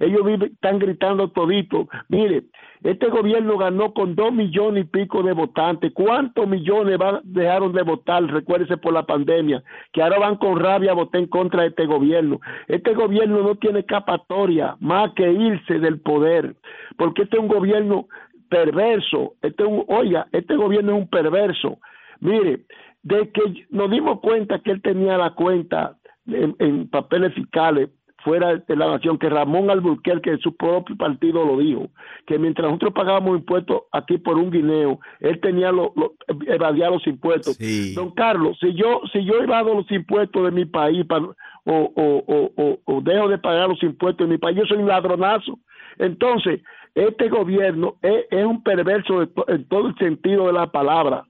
ellos 0.00 0.24
viven, 0.24 0.52
están 0.54 0.78
gritando 0.78 1.28
todito. 1.28 1.86
Mire, 2.08 2.44
este 2.82 3.08
gobierno 3.10 3.58
ganó 3.58 3.92
con 3.92 4.14
dos 4.14 4.32
millones 4.32 4.84
y 4.84 4.88
pico 4.88 5.22
de 5.22 5.34
votantes. 5.34 5.92
¿Cuántos 5.92 6.48
millones 6.48 6.98
dejaron 7.24 7.74
de 7.74 7.82
votar? 7.82 8.24
Recuérdese 8.24 8.78
por 8.78 8.94
la 8.94 9.04
pandemia, 9.04 9.62
que 9.92 10.00
ahora 10.00 10.18
van 10.18 10.36
con 10.36 10.58
rabia 10.58 10.92
a 10.92 10.94
votar 10.94 11.20
en 11.20 11.26
contra 11.26 11.60
de 11.60 11.68
este 11.68 11.84
gobierno. 11.84 12.40
Este 12.68 12.94
gobierno 12.94 13.42
no 13.42 13.54
tiene 13.56 13.80
escapatoria 13.80 14.74
más 14.80 15.12
que 15.12 15.30
irse 15.30 15.78
del 15.78 16.00
poder, 16.00 16.56
porque 16.96 17.24
este 17.24 17.36
es 17.36 17.42
un 17.42 17.48
gobierno 17.48 18.06
perverso. 18.48 19.34
Este 19.42 19.62
un, 19.62 19.84
oiga, 19.88 20.26
este 20.32 20.56
gobierno 20.56 20.92
es 20.92 21.02
un 21.02 21.08
perverso. 21.08 21.76
Mire, 22.20 22.60
de 23.02 23.30
que 23.30 23.66
nos 23.68 23.90
dimos 23.90 24.20
cuenta 24.20 24.60
que 24.60 24.70
él 24.70 24.80
tenía 24.80 25.18
la 25.18 25.34
cuenta 25.34 25.98
en, 26.26 26.56
en 26.58 26.88
papeles 26.88 27.34
fiscales 27.34 27.90
fuera 28.22 28.56
de 28.56 28.76
la 28.76 28.86
nación, 28.86 29.18
que 29.18 29.28
Ramón 29.28 29.70
Alburquerque 29.70 30.30
de 30.30 30.38
su 30.38 30.54
propio 30.56 30.96
partido 30.96 31.44
lo 31.44 31.58
dijo, 31.58 31.90
que 32.26 32.38
mientras 32.38 32.68
nosotros 32.68 32.92
pagábamos 32.94 33.38
impuestos 33.38 33.82
aquí 33.90 34.18
por 34.18 34.38
un 34.38 34.50
guineo, 34.50 35.00
él 35.20 35.40
tenía 35.40 35.72
lo, 35.72 35.92
lo 35.96 36.14
evadía 36.46 36.90
los 36.90 37.04
impuestos. 37.06 37.56
Sí. 37.56 37.94
Don 37.94 38.12
Carlos, 38.12 38.56
si 38.60 38.74
yo 38.74 39.00
si 39.12 39.24
yo 39.24 39.42
evado 39.42 39.74
los 39.74 39.90
impuestos 39.90 40.44
de 40.44 40.50
mi 40.52 40.64
país 40.64 41.04
para, 41.06 41.24
o, 41.24 41.34
o, 41.64 42.52
o, 42.56 42.78
o, 42.84 43.00
dejo 43.00 43.28
de 43.28 43.38
pagar 43.38 43.68
los 43.68 43.82
impuestos 43.82 44.26
de 44.26 44.32
mi 44.32 44.38
país, 44.38 44.56
yo 44.56 44.66
soy 44.66 44.78
un 44.78 44.88
ladronazo. 44.88 45.58
Entonces, 45.98 46.60
este 46.94 47.28
gobierno 47.28 47.96
es, 48.02 48.26
es 48.30 48.44
un 48.44 48.62
perverso 48.62 49.20
de 49.20 49.26
to, 49.28 49.44
en 49.48 49.66
todo 49.68 49.88
el 49.88 49.96
sentido 49.96 50.46
de 50.46 50.52
la 50.52 50.70
palabra. 50.70 51.24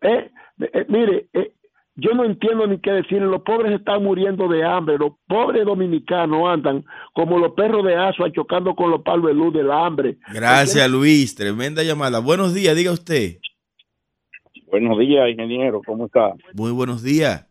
Eh, 0.00 0.30
eh, 0.60 0.86
mire, 0.88 1.26
eh, 1.32 1.52
yo 2.00 2.14
no 2.14 2.24
entiendo 2.24 2.66
ni 2.66 2.78
qué 2.78 2.92
decir, 2.92 3.20
los 3.20 3.42
pobres 3.42 3.72
están 3.72 4.02
muriendo 4.02 4.48
de 4.48 4.64
hambre, 4.64 4.96
los 4.98 5.12
pobres 5.26 5.64
dominicanos 5.64 6.48
andan 6.48 6.84
como 7.12 7.38
los 7.38 7.52
perros 7.52 7.84
de 7.84 7.94
Asua 7.94 8.32
chocando 8.32 8.74
con 8.74 8.90
los 8.90 9.02
palos 9.02 9.26
de 9.26 9.34
luz 9.34 9.52
del 9.52 9.70
hambre. 9.70 10.16
Gracias, 10.32 10.90
Luis. 10.90 11.34
Tremenda 11.34 11.82
llamada. 11.82 12.20
Buenos 12.20 12.54
días, 12.54 12.74
diga 12.74 12.92
usted. 12.92 13.36
Buenos 14.70 14.98
días, 14.98 15.28
ingeniero. 15.28 15.82
¿Cómo 15.84 16.06
está? 16.06 16.32
Muy 16.54 16.72
buenos 16.72 17.02
días. 17.02 17.46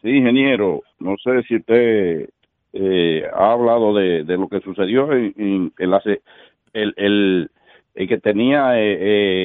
Sí, 0.00 0.08
ingeniero. 0.08 0.82
No 0.98 1.16
sé 1.22 1.42
si 1.48 1.56
usted 1.56 2.30
eh, 2.72 3.22
ha 3.34 3.52
hablado 3.52 3.94
de, 3.94 4.24
de, 4.24 4.36
lo 4.36 4.48
que 4.48 4.60
sucedió 4.60 5.12
en, 5.12 5.34
en, 5.36 5.72
en 5.78 5.90
la, 5.90 6.02
el, 6.72 6.94
el, 6.96 7.50
el, 7.94 8.08
que 8.08 8.18
tenía 8.18 8.78
eh, 8.78 8.98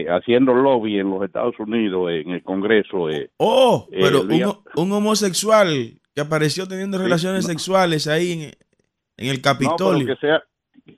eh, 0.04 0.08
haciendo 0.10 0.54
lobby 0.54 1.00
en 1.00 1.10
los 1.10 1.24
Estados 1.24 1.58
Unidos, 1.60 2.10
en 2.12 2.32
el 2.32 2.44
Congreso. 2.44 3.10
eh, 3.10 3.30
Oh, 3.38 3.88
eh, 3.92 4.00
pero 4.02 4.22
un, 4.24 4.58
un 4.76 4.92
homosexual 4.92 5.94
que 6.16 6.22
apareció 6.22 6.68
teniendo 6.68 6.98
Sí, 6.98 7.04
relaciones 7.04 7.44
no. 7.44 7.50
sexuales 7.50 8.08
ahí 8.08 8.32
en, 8.32 8.42
en 9.18 9.30
el 9.30 9.36
No, 9.38 9.42
Capitolio. 9.44 10.06
pero 10.06 10.16
que 10.20 10.28
sea 10.28 10.44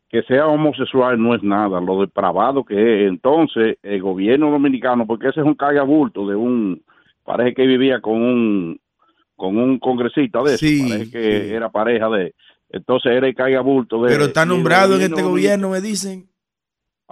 que 0.10 0.22
sea 0.24 0.48
homosexual 0.48 1.22
no 1.22 1.36
es 1.36 1.44
nada, 1.44 1.82
lo 1.82 2.00
depravado 2.02 2.64
que 2.64 2.76
es. 3.06 3.10
Entonces, 3.10 3.78
el 3.84 4.02
gobierno 4.02 4.50
dominicano, 4.50 5.06
porque 5.06 5.28
ese 5.30 5.42
es 5.42 5.46
un 5.46 5.56
cagabulto 5.56 6.28
de 6.28 6.36
un, 6.36 6.82
parece 7.26 7.54
que 7.54 7.66
vivía 7.68 8.00
con 8.00 8.22
un, 8.22 8.80
con 9.36 9.58
un 9.58 9.80
congresista 9.80 10.40
de 10.44 10.54
eso, 10.56 10.66
Sí, 10.66 10.86
parece 10.90 11.12
que 11.12 11.42
sí. 11.48 11.54
era 11.54 11.70
pareja 11.70 12.10
de, 12.10 12.34
entonces 12.70 13.12
era 13.12 13.28
el 13.28 13.36
cagabulto 13.36 14.02
de. 14.04 14.10
pero 14.12 14.26
está 14.26 14.46
nombrado 14.46 14.96
en 14.96 15.02
este 15.02 15.22
gobierno, 15.24 15.70
me 15.70 15.82
dicen. 15.82 16.30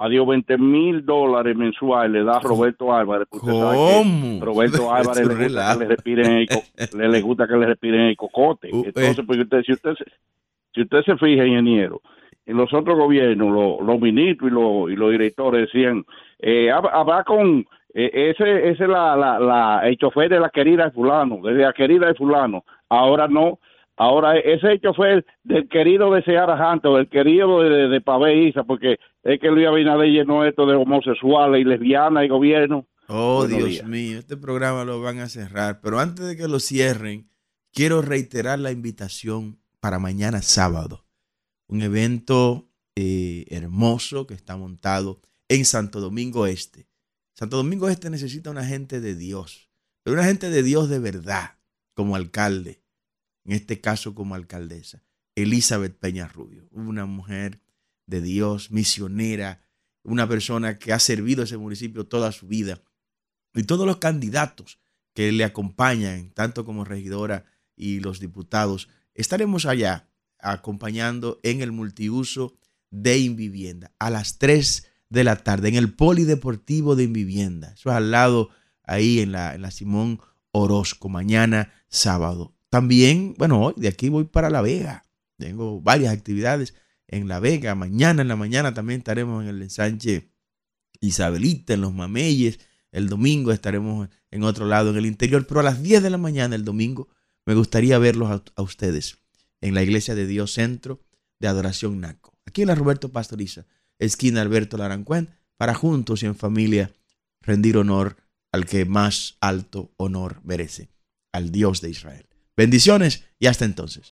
Adiós, 0.02 0.26
20 0.28 0.58
mil 0.58 1.06
dólares 1.06 1.56
mensuales 1.56 2.12
le 2.12 2.24
da 2.24 2.40
Roberto 2.40 2.94
Álvarez. 2.94 3.28
usted 3.32 3.52
sabe 3.54 3.78
que 3.78 3.94
¿Cómo? 4.04 4.46
Roberto 4.46 4.94
Álvarez 4.94 5.28
le 5.28 5.36
gusta, 5.46 5.74
que 5.74 5.80
le, 5.80 5.86
respiren 5.88 6.32
el, 6.32 6.48
co- 6.50 6.64
le, 6.98 7.10
le 7.10 7.22
gusta 7.22 7.48
que 7.48 7.56
le 7.58 7.66
respiren 7.66 8.02
el 8.02 8.18
cocote. 8.18 8.70
Uh, 8.72 8.84
Entonces, 8.86 9.20
eh. 9.20 9.24
porque 9.26 9.42
usted, 9.42 9.62
si 9.64 9.72
usted 9.74 9.94
se, 9.96 10.06
si 10.74 10.82
usted 10.82 11.02
se 11.04 11.18
fija, 11.18 11.46
ingeniero, 11.46 12.02
en 12.46 12.58
los 12.58 12.74
otros 12.74 12.98
gobiernos, 12.98 13.52
los, 13.52 13.86
los 13.88 14.00
ministros 14.00 14.50
y 14.50 14.54
los, 14.54 14.92
y 14.92 14.96
los 14.96 15.12
directores 15.12 15.62
decían, 15.72 16.04
eh, 16.40 16.70
hab- 16.72 16.90
habla 16.92 17.24
con 17.24 17.66
eh, 17.94 18.34
ese, 18.36 18.70
ese 18.70 18.84
es 18.84 18.90
la, 18.90 19.16
la, 19.16 19.40
la, 19.40 19.82
el 19.84 19.98
chofer 19.98 20.30
de 20.30 20.40
la 20.40 20.50
querida 20.50 20.86
de 20.86 20.92
fulano, 20.92 21.42
de 21.44 21.54
la 21.54 21.74
querida 21.74 22.08
de 22.08 22.14
fulano. 22.16 22.64
Ahora 22.90 23.28
no, 23.28 23.60
ahora 24.00 24.38
ese 24.40 24.54
es 24.56 24.64
el 24.64 24.82
chofer 24.82 25.26
del 25.44 25.70
querido 25.70 26.12
de 26.12 26.24
Seara 26.24 26.58
Janto, 26.58 26.96
del 26.96 27.08
querido 27.10 27.62
de, 27.62 27.70
de, 27.70 27.88
de 27.90 28.02
Pavé 28.02 28.48
Isa, 28.48 28.64
porque 28.64 28.98
es 29.24 29.40
que 29.40 29.50
Luis 29.52 29.68
Abinader 29.68 30.10
llenó 30.10 30.44
esto 30.46 30.66
de 30.66 30.76
homosexuales 30.76 31.62
y 31.62 31.66
lesbianas 31.66 32.26
y 32.26 32.30
gobierno. 32.30 32.88
Oh, 33.08 33.40
Buenos 33.40 33.58
Dios 33.58 33.70
días. 33.70 33.86
mío, 33.86 34.20
este 34.20 34.38
programa 34.38 34.86
lo 34.86 35.02
van 35.02 35.20
a 35.20 35.30
cerrar. 35.30 35.82
Pero 35.82 36.00
antes 36.00 36.26
de 36.26 36.38
que 36.38 36.48
lo 36.48 36.60
cierren, 36.60 37.30
quiero 37.74 38.02
reiterar 38.02 38.60
la 38.60 38.72
invitación 38.72 39.60
para 39.80 40.00
mañana 40.00 40.42
sábado. 40.42 41.06
Un 41.68 41.82
evento 41.82 42.70
eh, 42.96 43.46
hermoso 43.50 44.28
que 44.28 44.34
está 44.34 44.58
montado 44.58 45.22
en 45.48 45.66
Santo 45.66 46.00
Domingo 46.00 46.46
Este. 46.48 46.88
Santo 47.34 47.58
Domingo 47.58 47.90
Este 47.90 48.10
necesita 48.10 48.52
una 48.52 48.66
gente 48.66 49.00
de 49.02 49.16
Dios, 49.16 49.70
pero 50.04 50.16
una 50.16 50.26
gente 50.26 50.50
de 50.50 50.62
Dios 50.62 50.90
de 50.90 51.00
verdad, 51.00 51.58
como 51.96 52.16
alcalde, 52.16 52.84
en 53.50 53.56
este 53.56 53.82
caso 53.82 54.14
como 54.14 54.36
alcaldesa, 54.36 55.04
Elizabeth 55.34 55.98
Peña 55.98 56.28
Rubio, 56.28 56.68
una 56.70 57.08
mujer 57.08 57.64
de 58.06 58.22
Dios, 58.22 58.70
misionera, 58.70 59.64
una 60.04 60.30
persona 60.30 60.78
que 60.78 60.94
ha 60.94 61.00
servido 61.00 61.42
a 61.42 61.46
ese 61.46 61.58
municipio 61.58 62.06
toda 62.06 62.32
su 62.32 62.46
vida 62.46 62.84
y 63.56 63.64
todos 63.64 63.88
los 63.88 63.98
candidatos 63.98 64.80
que 65.16 65.32
le 65.32 65.44
acompañan, 65.44 66.30
tanto 66.30 66.64
como 66.64 66.86
regidora 66.86 67.46
y 67.76 68.02
los 68.02 68.20
diputados, 68.20 68.88
estaremos 69.16 69.66
allá 69.66 70.08
acompañando 70.38 71.40
en 71.42 71.64
el 71.64 71.72
multiuso 71.72 72.60
de 72.92 73.18
Invivienda 73.18 73.92
a 73.98 74.12
las 74.12 74.38
3 74.38 74.86
de 75.10 75.24
la 75.24 75.38
tarde 75.38 75.70
en 75.70 75.76
el 75.76 75.92
Polideportivo 75.92 76.96
de 76.96 77.06
Invivienda. 77.06 77.74
Eso 77.74 77.90
es 77.90 77.96
al 77.96 78.12
lado 78.12 78.52
ahí 78.84 79.22
en 79.22 79.32
la, 79.32 79.56
en 79.56 79.64
la 79.64 79.72
Simón 79.72 80.22
Orozco, 80.52 81.10
mañana 81.10 81.74
sábado. 81.88 82.59
También, 82.70 83.34
bueno, 83.38 83.62
hoy 83.62 83.74
de 83.78 83.88
aquí 83.88 84.10
voy 84.10 84.26
para 84.26 84.50
La 84.50 84.62
Vega. 84.62 85.06
Tengo 85.38 85.82
varias 85.82 86.14
actividades 86.14 86.76
en 87.08 87.28
La 87.28 87.40
Vega. 87.40 87.74
Mañana 87.76 88.22
en 88.22 88.28
la 88.28 88.36
mañana 88.36 88.74
también 88.74 89.00
estaremos 89.00 89.44
en 89.44 89.50
el 89.50 89.62
ensanche 89.62 90.32
Isabelita, 91.02 91.74
en 91.74 91.82
los 91.82 91.94
Mameyes. 91.94 92.60
El 92.92 93.10
domingo 93.10 93.52
estaremos 93.52 94.10
en 94.32 94.44
otro 94.44 94.66
lado, 94.66 94.92
en 94.92 94.98
el 94.98 95.06
interior. 95.06 95.46
Pero 95.48 95.62
a 95.62 95.64
las 95.64 95.82
10 95.82 96.04
de 96.04 96.10
la 96.10 96.18
mañana 96.18 96.56
el 96.56 96.66
domingo 96.66 97.10
me 97.46 97.56
gustaría 97.56 97.98
verlos 97.98 98.44
a, 98.56 98.62
ustedes 98.62 99.18
en 99.62 99.74
la 99.74 99.82
Iglesia 99.82 100.14
de 100.14 100.28
Dios 100.28 100.54
Centro 100.54 101.02
de 101.40 101.48
Adoración 101.48 102.00
Naco. 102.00 102.38
Aquí 102.46 102.62
en 102.62 102.68
la 102.68 102.76
Roberto 102.76 103.10
Pastoriza, 103.10 103.66
esquina 103.98 104.42
Alberto 104.42 104.78
Larancuén, 104.78 105.30
para 105.58 105.74
juntos 105.74 106.24
y 106.24 106.28
en 106.28 106.36
familia 106.36 106.94
rendir 107.42 107.78
honor 107.78 108.18
al 108.52 108.66
que 108.66 108.86
más 108.86 109.38
alto 109.42 109.94
honor 109.98 110.42
merece, 110.44 110.90
al 111.32 111.52
Dios 111.52 111.82
de 111.82 111.90
Israel. 111.90 112.29
Bendiciones 112.60 113.24
y 113.40 113.48
hasta 113.48 113.64
entonces. 113.64 114.04